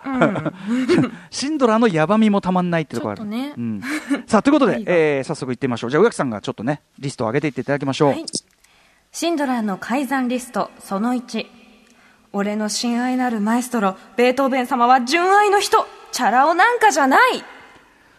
[1.32, 3.26] シンドラーのやばみもたまんないっていうところある。
[3.26, 3.54] ね。
[3.58, 3.82] うん、
[4.28, 5.90] さあということで えー早速いってみましょう。
[5.90, 8.26] じゃあ植木さんがちょっとねリストを上げていっていただきましょう、はい。
[9.12, 11.48] シンドラーの改ざんリスト、その1。
[12.34, 15.88] 俺の親愛なるマエストロ、ベートーベン様は純愛の人。
[16.12, 17.44] チャラ男なんかじゃない。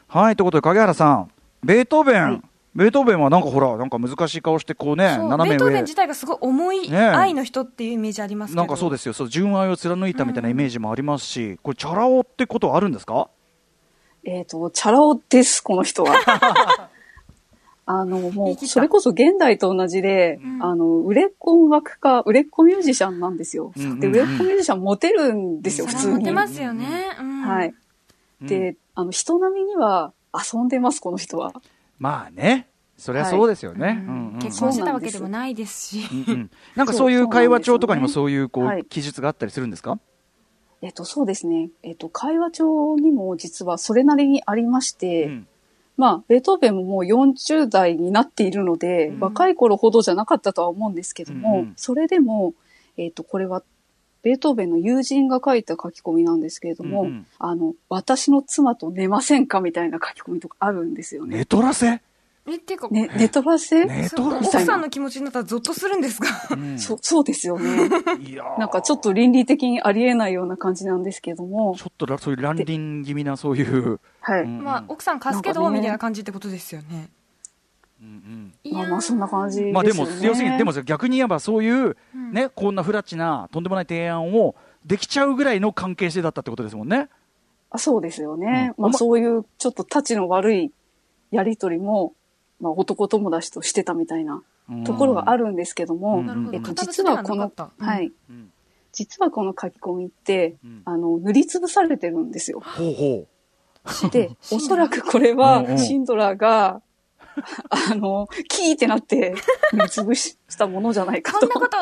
[0.09, 1.31] はい、ということで、影原さん、
[1.63, 2.43] ベートーベン、はい
[2.75, 5.95] ベートーベンはなんかほら、なんか難しい顔して、こうね、そう斜め上ベートーベン自。
[5.97, 8.61] 体がすごい重い愛の人っていうイメージありますけど。
[8.63, 13.29] なんかそうですよ、そう純愛を貫いたみたいなイメージもありますし、これ、チャラ男ってことはあるんですか？
[14.25, 16.15] えっ、と、チャラ男です、この人は。
[17.91, 23.73] あの、もう、それこそ現代と同じで、うんあの、売れっ子音楽家、売れっ子ミュージシャンなんですよ。
[23.75, 26.15] うんうんうんで、売れっ子ミュージシャンモテるんですよ、うん普通に。
[26.17, 26.87] モテますよね。
[27.19, 27.75] うんはい。
[28.43, 31.55] で、あの、人並みには遊んでます、この人は。
[31.99, 34.05] まあね、そりゃそうですよね。
[34.07, 34.39] うんうんうん。
[34.41, 36.09] 結婚してたわけでもないですし。
[36.29, 36.51] うんうん。
[36.75, 38.81] なんかそういう会話帳とかにもそそういうこはい。
[38.81, 39.99] う記述があったりするんですか？
[40.81, 41.71] えっと、そうですね。
[41.83, 45.49] えっと、会話帳にも実はそれなりにありまして、うん。
[45.97, 49.21] まあ、ベートーベンももう40代になっているので、うん。
[49.21, 51.73] 若い頃ほどじゃなかったとは思うんですけども、うんうん。
[51.77, 52.55] それでも、
[52.97, 53.65] えっ、と、これは、
[54.23, 61.39] ベートーベンの友人が書いた書き込みなんですけれども、うんうんあの、私の妻と寝ませんかみたいな書き込みとかあるんですよね。
[61.39, 62.01] 寝取らせ？
[62.51, 63.85] え、っていうか、ね、寝取らせ？
[64.17, 66.29] 奥さんの気持ちになったらゾッとするんですが。
[66.51, 67.89] うんそそうですよね。
[68.21, 74.01] いやーなんかちょっと倫理的にありえないような感じなんですけどもち、ょっとらそういう乱倫気味なそういう。
[74.21, 74.43] はい。
[74.45, 77.11] うんまあ、奥さん貸すけど、ねみたいな感じってことですよね。
[78.01, 79.71] うんいやーまあまあそんな感じですよね。
[79.71, 87.09] うんまあでも強すぎて、でも逆に言えばそういううんね、こんなフラッチなとんでもない提案をできちゃうぐらいの関係性だったってことですもんね。
[87.71, 88.73] あそうですよね。
[88.79, 90.73] うんおままあそういうちょっと立ちの悪い
[91.31, 92.15] やりとりも、
[92.61, 94.43] まあ男友達としてたみたいな
[94.85, 95.47] ところがある。
[95.47, 96.51] るんですけども、うん。
[96.53, 98.13] えっと、堅実はこのはい。
[98.31, 98.53] うん
[98.91, 102.61] 実はこの書き込みって、うんあの、塗りつぶされてるんですよ。
[102.61, 106.81] ほうほで、シンドラおそらくこれうんうは、んシンドラが、
[107.71, 109.35] あの、キーってなって
[109.73, 111.69] 塗りつぶしたものじゃないかとこんな。
[111.69, 111.77] こと、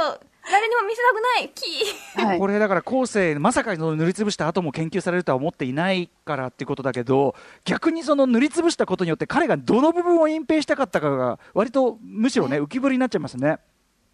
[0.51, 2.39] 誰にも見せたくないキーはい。
[2.39, 13.59] これだから後世まさかその塗りつぶした後も研究されるとは思っていないからっていうことだけど逆にその塗りつぶしたことによって彼がどの部分を隠蔽したかったかが割とむしろね浮き彫りになっちゃいますね。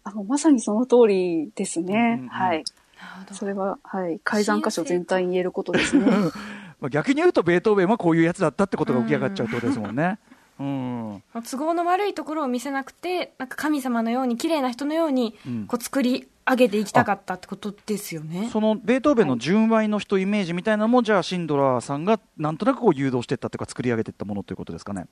[0.03, 1.93] あの、まさにその通りですね。
[1.93, 2.63] うんうんうんはい。
[2.97, 4.19] なるほそれは、はい。
[4.23, 6.05] 改ざん箇所全体に言えることですね。
[6.79, 10.19] まあ逆に言うとベートーベンはこういうやつだったってことが浮き上がっちゃうってことですもんね。
[10.59, 11.41] うんど。
[11.41, 18.49] 都合の悪いところを見せなくて、なんか神様のように、綺麗な人のようにうん、こう作り上げていきたかったってことですよね。
[18.51, 25.07] そのベートーベンの純愛の人イメージみたいなのも、じゃあシンドラーさんがなんとなくこう誘導していったというか作り上げていったものということですかね。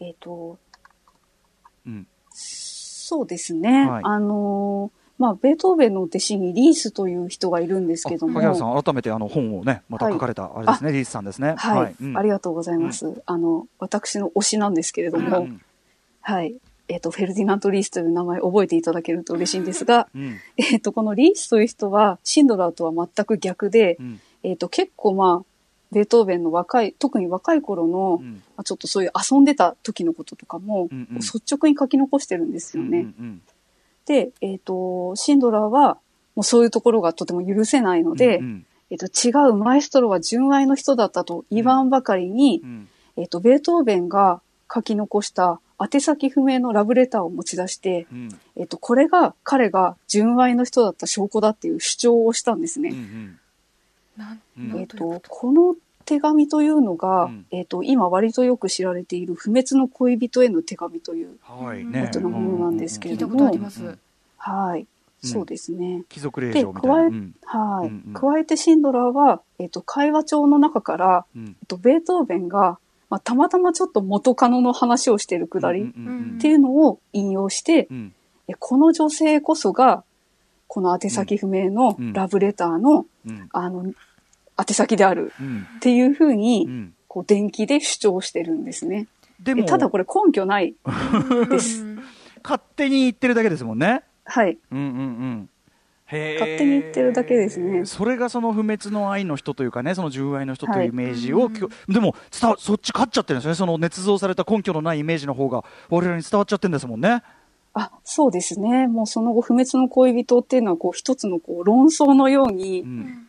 [0.00, 0.58] えっと、
[1.86, 3.88] うんそうですね。
[3.88, 8.34] はいあのーまあ、ベートーベンの弟子にリースという人がいるんですけども。
[8.34, 11.54] 影原さん改めてあの本をねまた書かれたあれですね、リースさんですね。
[11.58, 12.16] はい、うん。
[12.16, 13.20] ありがとうございます。
[13.26, 15.60] あの、私の推しなんですけれども、うん。
[16.20, 16.54] はい。
[16.88, 20.36] えっ、と、フェルディナント・リースという名前覚えていただけると嬉しいんですが、うん。
[20.56, 24.20] えっ、と、このリースという人は、シンドラーとは全く逆で、うん。
[24.44, 25.44] えっ、と、結構まあ、
[25.90, 28.34] ベートーベンの若い、特に若い頃の、うん。
[28.56, 31.16] まあちょっとそういう遊んでた時のこととかも、うんうん。
[31.16, 33.00] 率直に書き残してるんですよね。
[33.00, 33.42] うんうん
[34.08, 35.98] で、えっ、と、シンドラーは、
[36.34, 38.66] もうそういうところがとても許せないので、うんうん。
[38.90, 42.88] えっ、と、違うマエストロは純愛の人だったと言わんばかりに、うん。
[43.18, 44.40] えっ、と、ベートーベンが
[44.72, 48.28] 書き残した宛先不明のラブレターを持ち出して、うん。
[48.56, 52.88] えっ、と、これが彼が純愛の人だった証拠だっていう主張をしたんですね。
[52.90, 53.38] うん
[54.58, 54.80] うん。
[54.80, 55.30] えっ、ということ？
[55.30, 55.76] この
[56.08, 57.46] 手紙というのが、うん。
[57.50, 63.84] えっ、と、今割とよく知られている不滅の恋人への手紙という、はいうんねとのものなんですけ聞いたれどもことあります。
[63.84, 63.98] うん
[64.38, 65.28] はい、うん。
[65.28, 66.04] そうですね。
[66.08, 66.96] 貴族令で、嬢みたいな。
[66.96, 67.34] 加え、うん。
[67.44, 68.12] はい、うんうん。
[68.14, 71.44] 加えてシンドラーは、えっ、と、会話帳の中から、うん。
[71.48, 72.78] えっと、ベートーベンが、
[73.10, 78.14] まあ、たまたまちょっと元カノの話をしているくだりっていうのを引用して、うん。
[78.48, 80.04] えこの女性こそが、
[80.68, 82.12] この宛先不明のうん。
[82.14, 83.48] ラブレターの、うん。
[83.52, 83.92] あの、
[84.58, 89.06] 宛先であるうんっていうふうに、うんこう、電気で主張してるんですね。
[89.40, 90.74] でもでただこれ根拠ない
[91.48, 91.82] です。
[91.82, 92.02] う ん
[92.42, 94.02] 勝手に言ってるだけですもんね。
[94.24, 94.58] はい。
[94.70, 95.50] うんうんうん。
[96.10, 103.54] 勝手に言ってるだけですねそれがその不滅の愛の人というかね、その純愛の人とはいいうイメージを、きょでも伝わ、そっち勝っちゃってるんですよね。
[103.56, 107.22] その捏造された根拠のないイメージの方が我々に伝わっちゃってるんですもんね。
[107.74, 108.86] あ、そうですね。
[108.86, 113.27] もうその後、不滅の恋人っていうのは、こう、一つのこう論争のよううにん。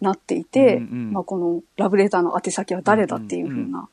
[0.00, 1.12] なっていて、うんうん。
[1.12, 3.88] まあ、このラブレターの宛先は誰だっていうふうな、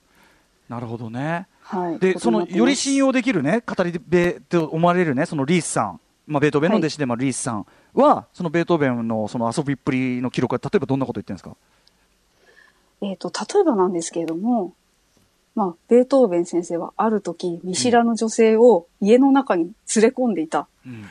[0.69, 1.47] なるほどね。
[1.61, 1.99] はい。
[1.99, 11.55] で、そのより信用できるね、語り部と思われるね、そのリースさん、まあ、ベートーベンの弟子でもあるリースさんは、そのベートーベンのその遊びっぷりの記録は、例えばどんなこと言ってるんですか？
[13.01, 14.73] えっ、と、例えばなんですけれども、
[15.55, 21.05] まあ、ベートーベン先生はある時、見知らぬ女性を家の中に連れ込んでいたっうん。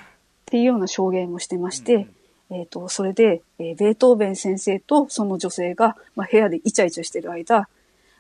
[0.47, 2.07] ていうような証言をしてまして、
[2.51, 7.69] えっ、と、それで、えーベートーベン先生とその女性が、まあ、部屋でイチャイチャしてる間、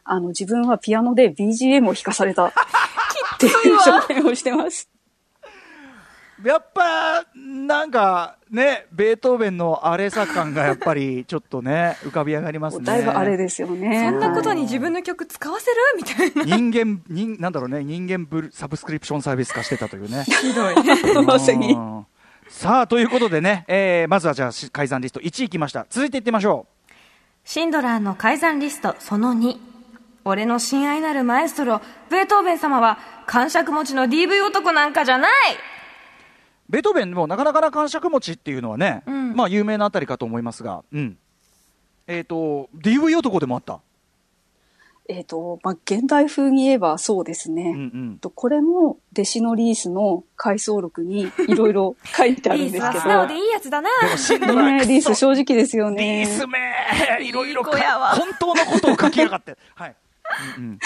[0.04, 2.52] あの、自分はピアノで BGM を弾かされた っ
[3.38, 4.88] ていう証言をしてます。
[6.44, 14.10] やっぱなんかねベートーベンのあれさ感がやっぱりちょっとね 浮かび上がりますねだいぶあれですよね。
[14.10, 15.76] そんなことにはい自分の曲使わせる？
[15.96, 16.56] みたいな。
[16.56, 20.74] 人間人なんだろうね人間ブルサブスクリプションサービス化してたというねひどい。
[21.24, 22.06] まさにうん
[22.48, 25.86] さあということでね、えーまずはじゃあし改ざんリスト1位いきました。
[25.90, 26.66] 続いていってみましょ
[27.44, 29.56] シンドラーの改ざんリストその2。
[30.24, 31.80] 俺の親愛なるマエストロ、
[32.10, 35.30] ベートーベン様は、感触持ちの DV 男なんかじゃない。
[36.68, 39.34] うベートーベンもなかなかな感触持ちっていうのはね、うん。
[39.36, 41.18] まあ有名なあたりかと思いますがうん。
[42.08, 43.80] えっ、と DV 男でもあった
[45.08, 47.72] えっ、と、まあ、現代風に言えばそうですね。
[47.74, 48.18] うんうん。
[48.18, 52.86] とこれも弟子のリースの回想録にいろいろ 書いてあるリースんですけど。
[52.86, 53.90] は素直でいいやつだな。
[54.02, 56.24] でもシンドラーねリース正直ですよリね。
[56.26, 56.58] ースめ
[57.24, 57.74] いろいろ本
[58.38, 59.56] 当のことを書きやがって。
[59.74, 59.96] はい、
[60.58, 60.78] うん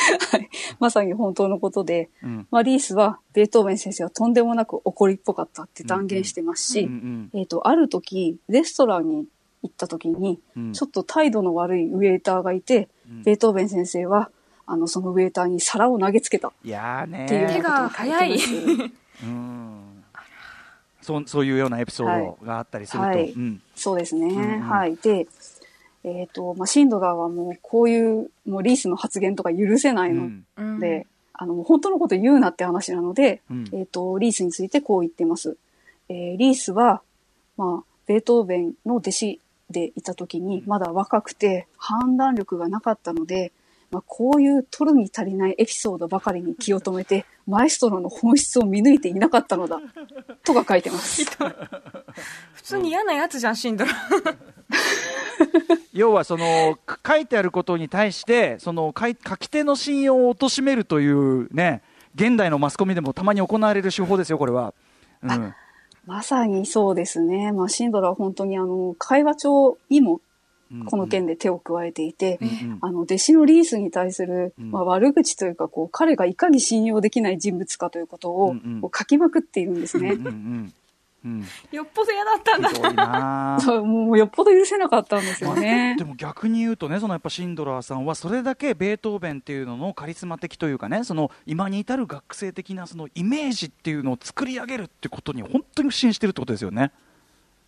[0.78, 2.30] まさに本当のことで、うん。
[2.30, 9.26] うんまあ、リースはベートーベン先生はとんでもなく怒りっぽかったって断言してますし、うんうんえっ、と、ある時、レストランに
[9.62, 10.72] 行った時に、うん。
[10.72, 12.88] ちょっと態度の悪いウェイターがいて、うん
[13.24, 14.30] ベートーベン先生は、
[14.66, 16.48] あの、そのウェイターに皿を投げつけた。
[16.48, 17.60] っいやーねていう手。
[17.60, 18.38] が早い。
[19.22, 20.04] うん。
[21.02, 23.32] そうそういうようなエピソードがあったりすると、はい。
[23.32, 23.62] うん。
[23.74, 24.28] そうですね。
[24.28, 24.60] んうん。
[24.60, 24.96] はい。
[24.96, 25.26] で、
[26.04, 30.46] えっ、と、まあ、シンドラーはもうこういう、もうリースの発言とか許せないのうん。
[30.56, 30.80] うん。
[30.80, 33.64] で、あの、本当のこと言うなって話なので、うん。
[33.72, 35.56] えっ、と、リースについてこう言ってます。
[36.08, 37.02] えーリースは、
[37.56, 43.52] まあ、ベートーベンの弟子でいた時に、まだ若くて判断力がなかったので、
[43.90, 49.80] まあ、こういう取るに足りないエピソードばかりに気を止めて、 マエストロの本質を見抜いていなかったのだ、
[50.44, 51.24] とか書いてます。
[52.54, 53.90] 普通に嫌なやつじゃん、シンドラ。
[53.92, 54.36] ー。
[55.92, 61.82] 要はそのか書いてあることに対してその書き手の信用を貶めるというね
[62.14, 64.72] 現代のマスコミでもたまに行われる手法ですよこれは、
[65.22, 65.54] うん、
[66.06, 67.52] まさにそうですね。
[67.52, 70.20] まあ、シンドラは本当にあの、会話帳にも
[70.86, 72.78] この件で手を加えていて、うんうん。
[72.80, 74.70] あの、弟子のリースに対する、うん。
[74.70, 80.12] まあ、悪口というか、こう、彼がいかに信用できない人物かということを、こう書きまくっているんですね。
[80.12, 80.74] うんうんうん
[81.70, 82.92] よっぽど嫌だったんだ。
[82.94, 86.04] なあ そうもうよっぽど許せなかったんですよね で。
[86.04, 96.90] も逆に言うとねそのやっぱシンドラーさんはそれだけベートーベンっていうののカリスマ的というかねその今に至る学生的なそのイメージっていうのを作り上げるってことに本当に不信してるってことですよね。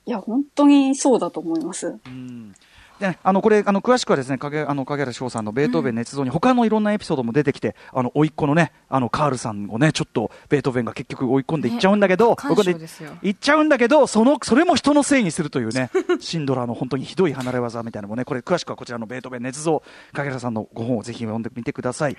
[0.04, 1.94] いや、本当にそうだと思います。
[2.06, 2.54] うん
[3.02, 18.24] でねあのこれあの詳しくはですね影あの影原翔さんのベートーベン捏造に他のいろんなエピソードも出てきて、あの甥っ子のねあのカールさんをねちょっとベートーベンが結局追い込んでいっちゃうんだけど、ね追い込ん感傷ですよいっちゃうんだけどそのそれも人のせいにするというね シンドラーの本当にひどい離れ技みたいなのもね。
[18.24, 22.16] これ詳しくはこちらのベートーベン捏造影原さんのご本をぜひ読んでみてください。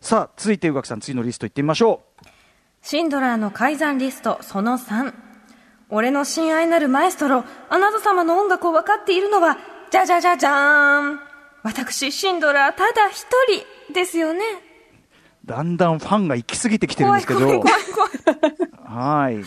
[0.00, 2.02] さあ続いて宇垣さん次のリストいってみましょ
[2.82, 5.26] シンドラーの改ざんリストその3。
[5.88, 9.56] 俺の親愛なるマエストロ、あなた様の音楽を分かっているのは、
[9.90, 11.20] じゃじゃじゃじゃーん。
[11.62, 13.26] 私、シンドラーただ一
[13.86, 14.40] 人ですよね。
[15.44, 18.56] うだんだんファンが行き過ぎてきてるんですけど怖い怖い怖い。
[18.82, 19.44] はい。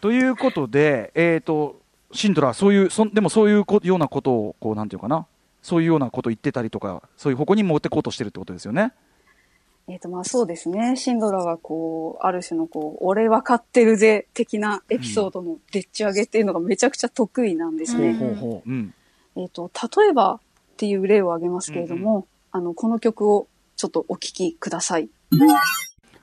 [0.00, 1.80] ということで、えっ、と、
[2.12, 5.26] シンドラー、そういう、そんでもそういうこようなことを、こう、なんていうかな、
[5.62, 8.92] そういうようなこと言ってたりとか、そういう方向に持ってこうとしてるってことですよね。
[9.88, 10.94] えっ、と、まあそうですね。
[10.96, 18.14] シンドラはこう、ある種のこう、俺分かってるぜ的なエピソードのでっち上げっていうのがめちゃくちゃ得意なんですね。
[18.14, 18.70] ほうほう。
[18.70, 18.94] うん。
[19.36, 20.40] えっ、と、例えばっ
[20.76, 25.08] ていう例を挙げますけれども、あの、この曲をちょっとお聴きください。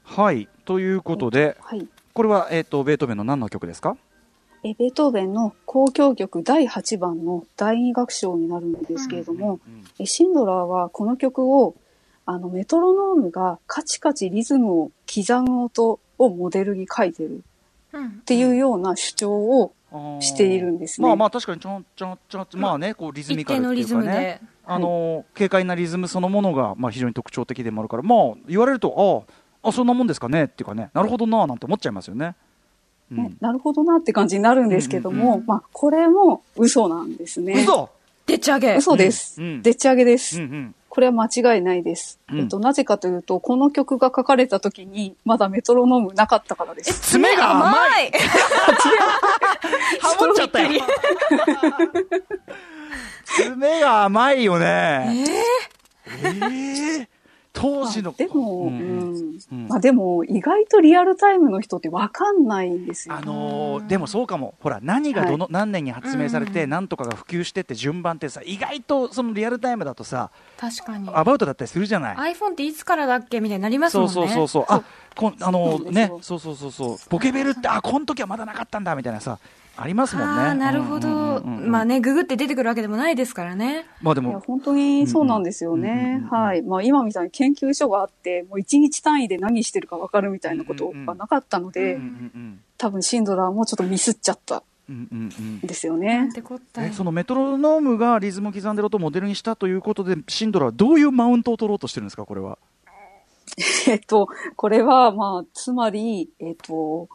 [0.03, 0.47] はい。
[0.65, 1.87] ということで、はい。
[2.13, 3.97] これは、えっ、と、ベートーベンの何の曲ですか？
[4.61, 11.75] えベートーベンの交響曲第8番の第二楽章になるんですけれども、うんえシンドラーはこの曲を
[12.25, 17.39] あのメトロノームがカチカチリズムを刻む音をモデルに書いてるっ
[17.93, 18.11] うん。
[18.25, 19.71] ていうような主張を
[20.19, 24.41] しているんですねまあまあ確かにちょんちょんちょんまあねこうリズミ一カルっていうかね。
[24.71, 29.25] あの軽快なリズムそのものがまあ非常に特徴的でもあるからまあ言われると
[29.63, 32.35] あああそんなもんですかねっていうかねなるほどななんて思っちゃいますよね。
[33.11, 37.53] うねん、なるほどなって感じになるんですけども、うんまあこれも嘘なんですね。
[37.63, 37.89] 嘘
[38.27, 38.75] でっち上げ。
[38.75, 39.41] 嘘です。
[39.41, 40.39] うんうんでっち上げです。
[40.39, 42.19] うんうんこれは間違いないです。
[42.31, 42.39] うん。
[42.39, 46.99] えっと、なぜかというと、この曲が書かれた時に、まだメトロノームなかったからです。
[47.11, 48.09] 爪が甘い。
[48.09, 48.11] い。
[50.01, 50.69] ハモっちゃったよ。
[53.23, 55.25] 爪が甘いよね。
[56.07, 57.18] えー？
[57.59, 58.77] 当時の、まあでも、ううん。
[58.77, 59.67] んうん。
[59.67, 63.15] まあでも、意外とリアルタイムの人ってわかんないんですよ。
[63.15, 66.69] あのーでもそうかも、ほら、何がどの、何年に発明されて、うん。
[66.69, 71.09] なんとかが普及してって順番ってさ、意外とそのリアルタイムだとさ、確かに。
[71.13, 74.13] アバウトだったりするじゃない？iPhone っていつからだっけみたいになりますそもね。
[74.21, 74.83] うんそうそうそう、あ
[75.15, 79.39] こんあのそうなんですねよ、そうそうそうそう、ポケベルって、あこの時はまだなかったんだみたいなさ、
[79.81, 80.41] ありますもんね。
[80.41, 81.41] ああ、なるほど。
[81.41, 83.85] まあね、ググって出てくるわけでもないですからね。
[84.01, 86.29] まあでも、本当にそうなんですよねうん。
[86.29, 86.61] はい。
[86.61, 91.97] まあ今みたいに研究所があって、もう一日単位で何してるかわかるみたいなことがなかったので、
[92.77, 94.63] 多分シンドラーもちょっとミスっちゃった
[95.63, 96.33] ですよなねん。
[96.33, 102.57] てこったいえそのメトロノームがリズムを刻んでる音をモデルにしたということで、シンドラはどういうマウントを取ろうとしてるんですか、これは？
[103.87, 107.07] えっと、これは、まあ、つまり、えっと、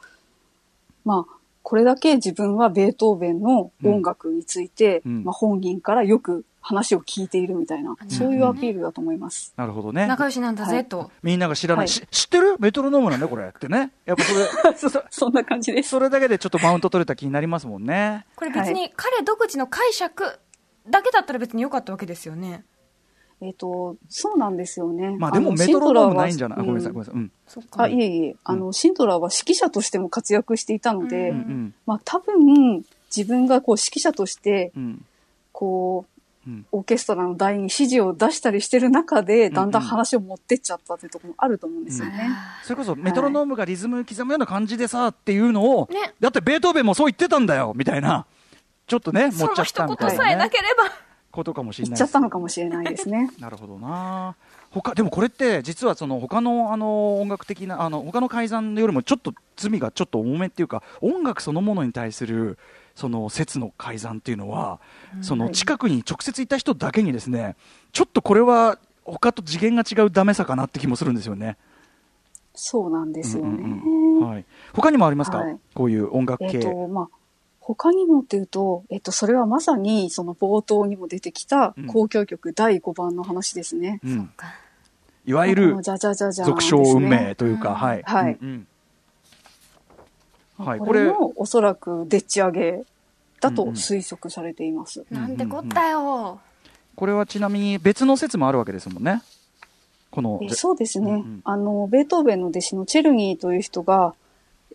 [1.05, 9.55] まあ、これだけ自分はベートーベンの音楽について、うんまあ、本人からよく話を聞いているみたいな、そういうアピールだと思います。
[9.57, 10.07] なるほどね。
[10.07, 11.11] 仲良しなんだぜ、はいと。
[11.23, 12.57] みんなが知らない、はいし知ってる？
[12.59, 13.93] メトロノームなんだこれってね。
[14.05, 15.89] やっぱそれ、 そ そんな感じです。
[15.89, 18.27] それだけでちょっとマウント取れた気になりますもんね。
[18.37, 20.39] これ別に彼独自の解釈
[20.89, 22.65] だけだったら別に良かったわけですよね。
[23.41, 25.17] えっと、そうなんですよね。
[25.19, 27.15] まあでものメトロノームないんじゃない、あシンドラーはごめんなさい、ごめんなさい。
[27.15, 27.33] うん。
[27.47, 27.83] そっか。
[27.83, 35.05] あ、いえいえ、あの、シンドラーは指揮者としても活躍していたので、うんうんまあ多分、自分がこう指揮者として、うん。
[35.53, 36.07] こ
[36.47, 36.67] う、うん。
[36.73, 42.29] オーケストラの台に指示を出したりしてる中で、んだんだん話を持ってっちゃったっていうところもあると思うんですよね。
[42.63, 48.27] それこそメトロノームがリズム刻むような感じでさっていうのを、ねだってベートーベンもそう言ってたんだよみたいな、
[48.87, 50.85] ちょっとね、持そのっちゃっ一言たみたいな、ね、さえなければ。
[51.35, 53.31] ことかもしれ言っちゃったのかもしれないですね。
[53.41, 54.37] なるほどな。
[54.71, 62.59] 他でもこれって実はその他のあの音楽的なあの他の改ざんよりもちょっと罪がちょっと重めっていうか音楽そのものに対する
[62.95, 64.79] その説の改ざんっていうのは、
[65.21, 67.57] その近くに直接いた人だけにですね
[67.93, 71.57] ちょっとこれは他と次元が違うダメさかなって気もするんですよね。
[72.55, 73.49] そうなんですよね。
[73.49, 74.45] うんうんはい。
[74.73, 76.59] 他にもありますか、はいこういう音楽系。
[76.59, 77.09] えっ、と、まあ、
[77.67, 81.87] 他にもっていうと、えっ、と、それはまさに、その冒頭にも出てきたうん。
[81.87, 84.01] 交響曲第5番の話ですね。
[84.05, 84.55] うん、か。
[85.25, 87.75] いわゆる俗称運命というか、うん。
[87.77, 88.03] はい。
[88.03, 88.39] はい。
[88.41, 88.67] うん
[90.59, 90.67] うん。
[90.67, 92.85] はい、ここれ、れもおそらくでっち上げ
[93.41, 95.03] だと推測されています。
[95.11, 96.41] なんてこったよ。
[96.95, 99.23] これはちなみに別の説もあるわけですもんね。
[100.11, 101.41] この、えそうですね、うんうん。
[101.45, 104.15] あの、ベートーベンの弟子のチェルニーという人が、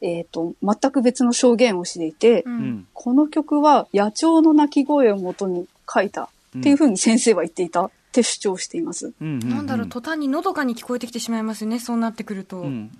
[0.02, 2.50] えっ、と、全く別の証言をしていて、う。
[2.50, 2.88] うんん。
[2.94, 6.24] この曲は野鳥の鳴き声をもとに書いた
[6.58, 9.14] っていうふうに先生は言っていたって主張しています。
[9.22, 12.60] うんなんだろう、途端にのどかに聞こえてきてしまいますよね、そうなってくると。
[12.62, 12.92] うん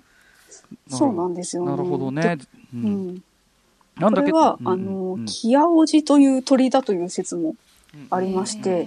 [0.88, 1.70] そうなんですよね。
[1.70, 2.38] なるほどね。
[2.74, 3.22] うんん。
[3.96, 4.30] なんだけ？
[4.30, 7.54] これは、うんあの、うんキアオジという鳥だという説も
[8.10, 8.86] ありまして、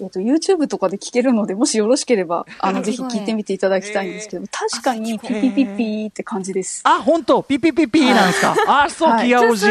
[0.00, 6.80] えっと、YouTube とかで聞けるので、もしよろしければ、あの、ぜひ聞いてみていただきたいんですけど、確かにピピピピーって感じです。
[6.84, 7.42] あ、本当？
[7.42, 8.54] ピピピピなんですか？
[8.84, 9.66] あ、そう、はいキアオジ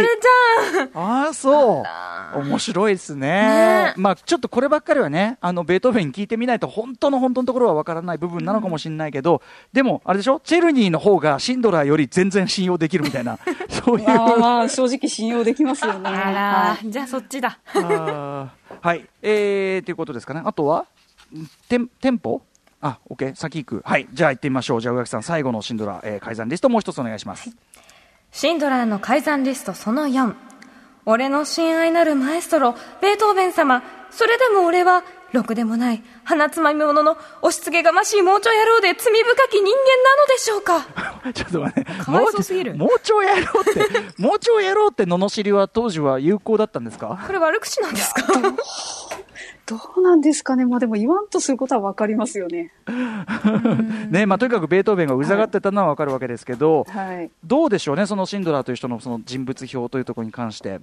[0.94, 1.84] あそ。
[2.36, 2.40] う。
[2.40, 3.94] 面白いですねね。
[3.98, 9.42] まあ、ちょっとこればっかりはね、あの、ベートーベン聞いてみないと、本当の本当のところはわからない部分なのかもしれないけど、
[9.74, 10.40] でも、あれでしょ？
[10.44, 14.08] チェルニーの方がシンドラーより全然信用できるみたいな、そういう。
[14.08, 16.02] まあまあ、正直信用できますよね。
[16.10, 17.60] あじゃあそっちだ。
[18.82, 19.08] はい。
[19.22, 20.42] えー、ということですかね。
[20.46, 20.86] あとは、
[21.34, 22.42] んテンテンポ
[22.82, 23.36] あ、オッケー。
[23.36, 23.82] 先行く。
[23.86, 24.08] はい。
[24.14, 24.82] じゃあ行ってみましょう。
[24.82, 27.50] じゃあ、上木さん、最後のシンドラー、えー、改ざんリストもう一つお願いします。
[28.32, 30.34] シンドラーの改ざんリストその4。
[31.06, 33.84] 俺の親愛なるマエストロ、ベートーベン様。
[34.12, 35.04] それでも俺は、
[35.34, 39.72] ろくでもない、鼻つまみ者の押し付けがましい盲腸野郎で罪深き人間
[40.04, 40.86] なのでしょうか？
[41.34, 41.92] ちょっと待って。
[42.04, 43.72] かわいそうすぎる盲腸野郎って、
[44.18, 47.20] 盲腸野郎って罵りは当時は有効だったんですか？
[47.26, 48.24] これ悪口なんですか？
[49.66, 50.66] どうなんですかね。
[50.66, 52.72] まあでも言わんとすることはわかりますよね。
[54.10, 57.30] ねまあ、とにかくベートーベンがうざがってたのはわかるわけですけど、はい。
[57.44, 60.80] どうでしょうね、そのシンドラーという人のその人物評というところに関して。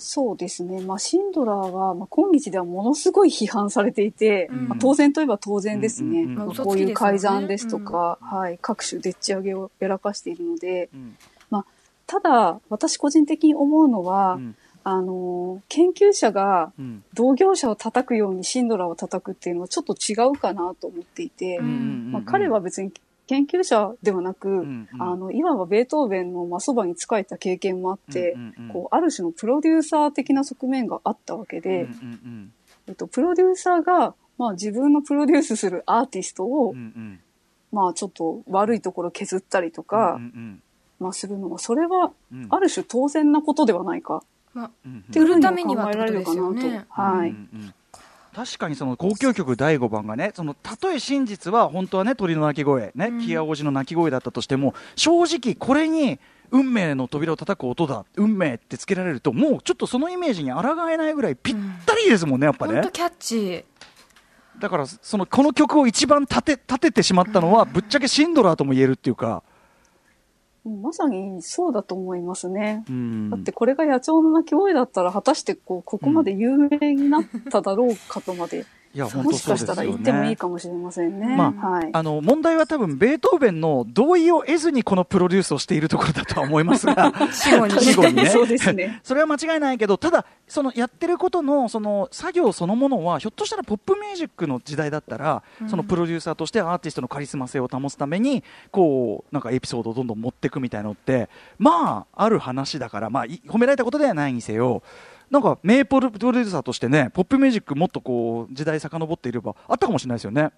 [0.00, 0.80] そうですね。
[0.80, 4.68] まあ、シンドラーは、まあ、今日ではものすごい批判されていて、うん。
[4.68, 6.22] まあ、当然といえば当然ですね。
[6.22, 11.16] うんうんうんまあこういう改ざんですとか、はい、各種でっち上げをやらかしているので、うん。
[12.06, 14.56] ただ、私個人的に思うのは、うん。
[14.82, 17.04] あの、研究者がうん。
[17.14, 22.12] 同業者を叩くようにシンドラーを叩くっていうのはちょっと違うかなと思っていて、うんうん。
[22.12, 22.90] まあ、彼は別に
[23.30, 24.88] 研究者ではなく、んうん。
[24.98, 28.72] あの、いわばベートーベンのまあそばに仕えた経験もあって、うんうんうん。
[28.72, 32.52] こう、ある種のプロデューサー的な側面があったわけで、うんうん
[32.88, 37.20] えっと、プロデューサーが、まあ自分のプロデュースするアーティストを、うんうん。
[37.70, 40.62] まあちょっと悪いところ削ったりとか、うんうん
[40.98, 42.46] まあするのは、それはうん。
[42.50, 44.24] ある種当然なことではないか
[44.54, 44.98] まあ、うんうん。
[44.98, 46.50] っていうふうに売るためには考えられるかなと。
[46.50, 46.86] ってことですよね。
[46.88, 47.30] はい。
[47.30, 47.74] うんうん
[48.34, 56.20] 確かにその交響曲第5番がねそのたとえ真実は本当はね鳥の鳴き声ね、キアオジの鳴き声だったとしても正直これに
[56.50, 61.56] 運命の扉を叩く音だ運命ってつけられるともうちょっとそのイメージに抗えないぐらいぴっ
[61.86, 62.88] たりですもんねやっぱね。
[62.92, 63.36] キャッチ。
[63.36, 63.64] ー。
[64.60, 69.42] だからそのこの曲を一番立て立ててしまったのはぶっちゃけシンドラーとも言えるっていうか
[70.64, 72.84] まさにそうだと思いますね。
[72.88, 81.36] うんだってこれが野鳥の鳴き声だったら果たしてこうここまで有名になっただろうかとまで、いや本も当そうですよしかしたら言ってもいいねかもしれませんね。
[81.36, 81.90] まはい。
[81.92, 89.00] あの問題は多分ベートーベンの同意を得ずにこのプロデュースをしているところだとは思いますが 死後に死後にねそうですね。
[89.04, 101.28] それは間違いないけどただそのやってることのその作業そのものはひょっとしたらポップミュージックの時代だったら、そのプロデューサーとしてアーティストのカリスマ性を保つためにこうなんかエピソードをどんどん持っていくみたいなのって
[101.58, 104.82] まあある話だから、まあ、い褒められたことではないにせよ
[105.30, 110.50] なんか名プロデューサーとしてねポップミュージックもっとこう時代遡っていればあったかもしれないですよね。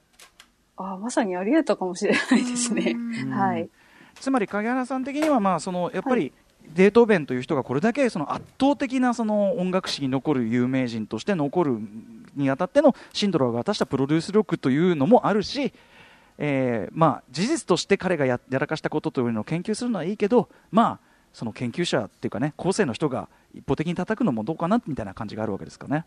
[0.76, 2.96] あまさにあり得たかもしれないですね。
[3.30, 3.68] はい。
[4.18, 6.32] つまり影原さん的にはまあそのやっぱり、
[6.74, 11.78] ベートーベンという人がこれだけその圧倒的なその音楽史に残る有名人として残る
[12.36, 15.72] にあたってのシンドラーが果たしたプロデュース力というのもあるし、
[16.38, 26.05] えーまあ、事実として彼がややらかしたことというのを研究するのはいいけど、まあ、その研究者っていうかね後世の人が一方的に叩くのもどうかなみたいな感じがあるわけですかね。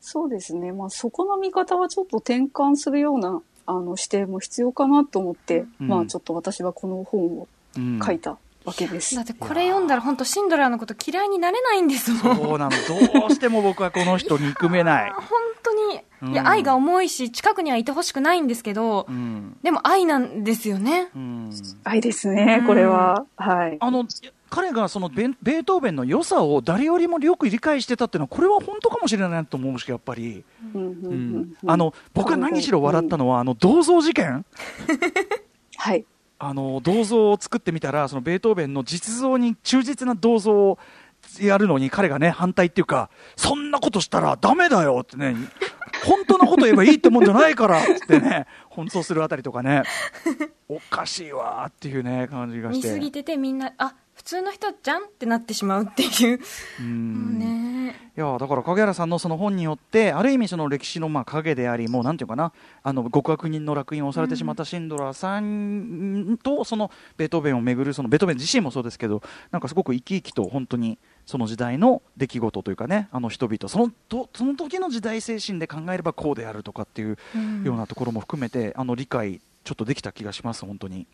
[0.00, 0.72] そうですね。
[0.72, 9.14] まあそこの見方はちょっと転換するようなあの視点も必要かなと思って、うんまあちょっと私はこの本をうん書いたわけです。
[9.14, 12.36] だってこれ読んだら本当シンドラーのこと嫌いになれないんですもん。
[12.36, 15.10] そうなのどうしても僕はこの人憎めない。
[15.16, 15.22] 本
[15.62, 21.10] 当に、うんいや、愛が重いし、近くにはいてほしくないんですけど、うんでも愛なんですよね。
[21.14, 21.50] うん
[21.84, 23.26] 愛ですね、これは。
[23.36, 23.76] はい。
[23.80, 24.06] あの
[24.50, 30.44] 彼がそのベートーベンの良さを誰よりもよく理解してたっていうのはこれは本当かもしれないなと思うしやっぱり、
[30.74, 34.44] うんうんあの僕は何しろ笑ったのは、あの銅像事件？
[35.76, 36.04] はい。
[36.38, 40.78] あの銅像を作ってみたらそのベートーベンの実像に忠実な銅像を
[41.40, 45.34] やるのに彼がね反対っていうかそんなことしたらダメだよってね
[46.06, 49.82] 本当のこと言えばいいってもんじゃないからってね奔走するあたりとかね
[50.68, 52.88] おかしいわーっていうね感じがして。
[52.88, 56.40] 見すぎててみんな、あ、普通の人じゃんってなってしまうっていう。
[56.80, 57.68] うんね
[58.14, 62.52] いやだから影原さんのその本によってある意味その歴史のまあ影でありもうなんていうかな
[62.82, 81.06] あの極悪人の烙印を押されてしまったシンドラーさんとそのベートーベンをめぐるそのベートーベン自身もそうですけどなんかすごく生き生きと本当にその時代の出来事というかねあの人々そのとその時の時代精神で考えればこうであるとかっていううんようなところも含めてあの理解ちょっとできた気がします本当に。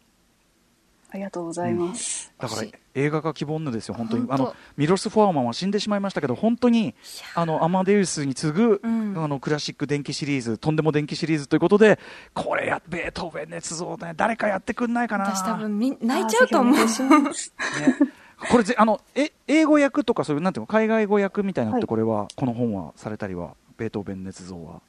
[1.14, 2.32] ありがとうございます。
[2.40, 4.26] だから映画化希望のですよ、本当に。
[4.28, 6.96] あのミロス・フォアマンは死んでしまいましたけど、本当に
[7.36, 9.14] あのアマデウスに次ぐ、うん。
[9.16, 12.00] あのクラシック電気シリーズ、とんでも電気シリーズということで、
[12.34, 16.74] これや、ベートーベン捏造ね、誰かやってくんないかな、私多分み泣いちゃうと思う。
[18.50, 21.88] これぜあのえ、英語訳とか、そういうなんていうの、海外語訳みたいなのって、はい。
[21.88, 24.80] これは、この本はされたりは、ベートーベン捏造は？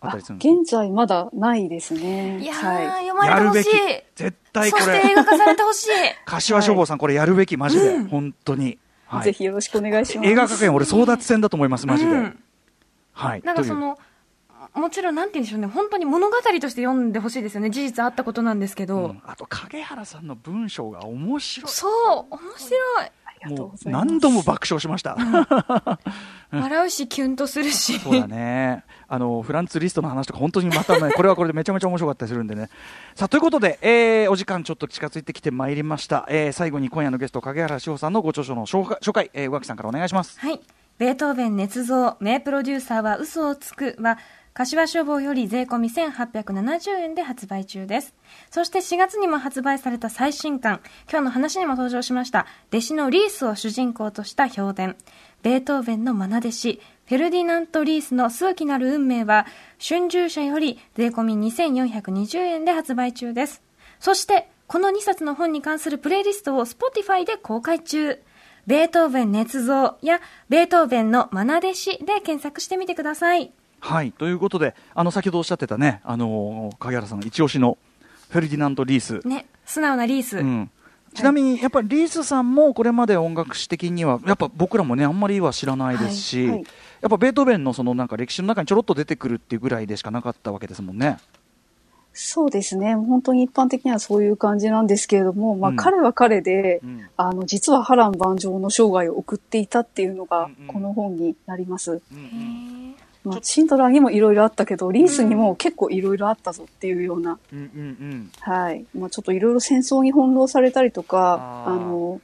[0.00, 2.38] あっあたりするんですか現在まだないですね。
[2.40, 3.06] いやー、はい。
[3.08, 4.02] 読まれてほしい。
[4.14, 5.88] 絶対こそして映れ、画化されてほしい。
[6.24, 8.78] 柏消防さん、これやるべき、マジで、うん本当に。
[9.06, 10.28] はいぜひよろしくお願いします。
[10.28, 12.12] 映画化権、俺、争奪戦だと思います、マジで。
[12.12, 12.38] うん
[13.12, 13.42] はい。
[13.42, 13.98] なんかその、
[14.74, 17.70] もちろんなんて言うんでしょうね、本当に物語として読んでほしいですよね。
[17.70, 18.96] 事実あったことなんですけど。
[18.98, 23.04] うんあと影原さんの文章が面白いそう、面白い。
[23.04, 23.10] あ
[23.46, 24.06] りがとうもうございます。
[24.06, 25.16] 何度も爆笑しました、
[26.52, 27.98] 笑うし、キュンとするし。
[27.98, 32.68] そうだねあのフランツ・リストの話とか本当にまたね これはこれでめちゃめちゃ面白かったりするんでね
[33.14, 40.60] さあということで、えーお時間ちょっと近づいてきてまいりました、えー最後に今夜のゲスト影原志保さんのご著書の紹介紹介、えー、宇垣さんからお願いしますはい。
[40.98, 44.18] ベートーベン捏造、名プロデューサーは嘘をつくは、
[44.52, 48.14] 柏書房より税込み1870円で発売中です。
[48.50, 54.96] そして4月にも発売された最新刊、今日の話にも登場しました、弟子のリースを主人公とした評伝、
[55.44, 59.46] ベートーベンの愛弟子、フェルディナント・リースの数奇なる運命は、
[59.82, 63.62] 春秋社より税込み2420円で発売中です。
[63.98, 68.18] そして、この2冊の本に関するプレイリストを Spotify で公開中。
[68.66, 73.52] ベートーベン捏造やベートーベンの愛弟子で検索してみてください。
[73.80, 77.78] はいということであの先ほどおっしゃってたねあの影原さんの一押しの
[78.28, 80.36] フェルディナント・リース、ね、素直なリース。
[80.36, 80.70] うん
[81.14, 86.64] ちなみにやっぱりリースさんもこれまで音楽史的にはやっぱ僕らもねあんまりは知らないですし、はいはい
[87.00, 91.18] やっぱベートーベンのそのなんか歴史の中にちょろっと出てくるっていうぐらいでしかなかったわけですもんね。
[92.20, 92.96] そうですね。
[92.96, 97.06] 本当に一般的にはそういう感じなんですけれども、まあ、うん彼は彼で、うん。
[97.16, 102.02] あの、実は波乱万丈の生涯を送っていたっていうのがこの本になります。
[103.22, 107.84] まあ、シンドラーにもいろいろあったけど、リースにも結構いろいろあったぞっていうような、うんうんう
[108.14, 108.30] ん。
[108.40, 108.84] はい。
[108.98, 112.20] まあ、ちょっといろいろ戦争に翻弄されたりとか、あの、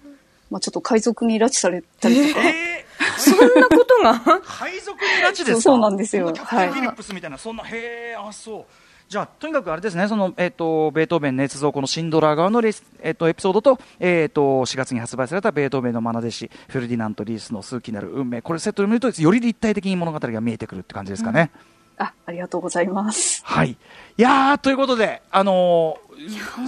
[0.50, 2.84] まあ、ちょっと海賊に拉致されたりとか、え
[3.18, 4.14] そんなことが？
[4.14, 5.44] ー、 海賊に拉致ですか？
[5.44, 6.28] そうそうなんですよ。
[6.28, 6.68] そキャプテンはい。
[6.70, 8.64] フィリップスみたいな、そんな、へえ、あ、そう。
[9.08, 21.50] じゃあ、とにかくあれですね、その、えっ、と、ベートーベン捏造、このシンドラー側のレス、えっ、と、エピソードと、えっ、と、4月に発売されたベートーベンの愛弟子、フェルディナント・リースの数奇なる運命、これセットで見ると、より立体的に物語が見えてくるって感じですかね。
[21.98, 23.42] あ、ありがとうございます。
[23.44, 23.70] はい。
[23.70, 23.76] い
[24.16, 26.04] やー、ということで、あのー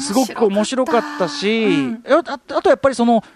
[0.00, 2.02] すごく面白かったし、うん。
[2.08, 3.26] あああとやっぱりその、と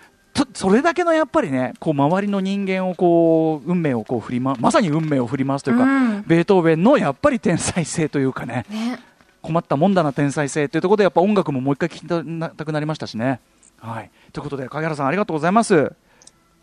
[0.54, 8.98] それだけのやっぱりね、こう周りの人間をこう運命をこう振りままさに運命を振り回すというか、うんベートーベンのやっぱり天才性というかね、ね。
[9.42, 13.40] 困ったもんだな天才性というところでやっぱ音楽ももう一回聴きたくなりましたしね。
[13.78, 14.10] はい。
[14.32, 15.92] ということで影原さんありがとうございます。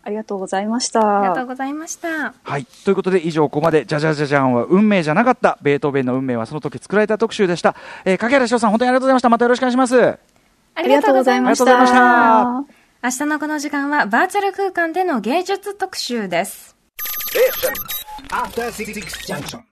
[0.04, 1.46] ありがとうございましありがとうた。
[1.46, 2.32] ございました。
[2.42, 2.64] はい。
[2.84, 7.74] ということで、以上、ここまで、じゃじゃじゃじゃんは運命じゃなかった、ベートーベンの運命はその時作られた特集でした。
[8.06, 9.28] えー、影原翔さん、本当にありがとうございました。
[9.28, 10.02] またよろしくお願いします。
[10.02, 10.18] あ
[10.76, 12.77] ありがとうございましありがとうございまた。
[13.08, 16.76] 明日のこの時間はバーチャル空間での芸術特集です。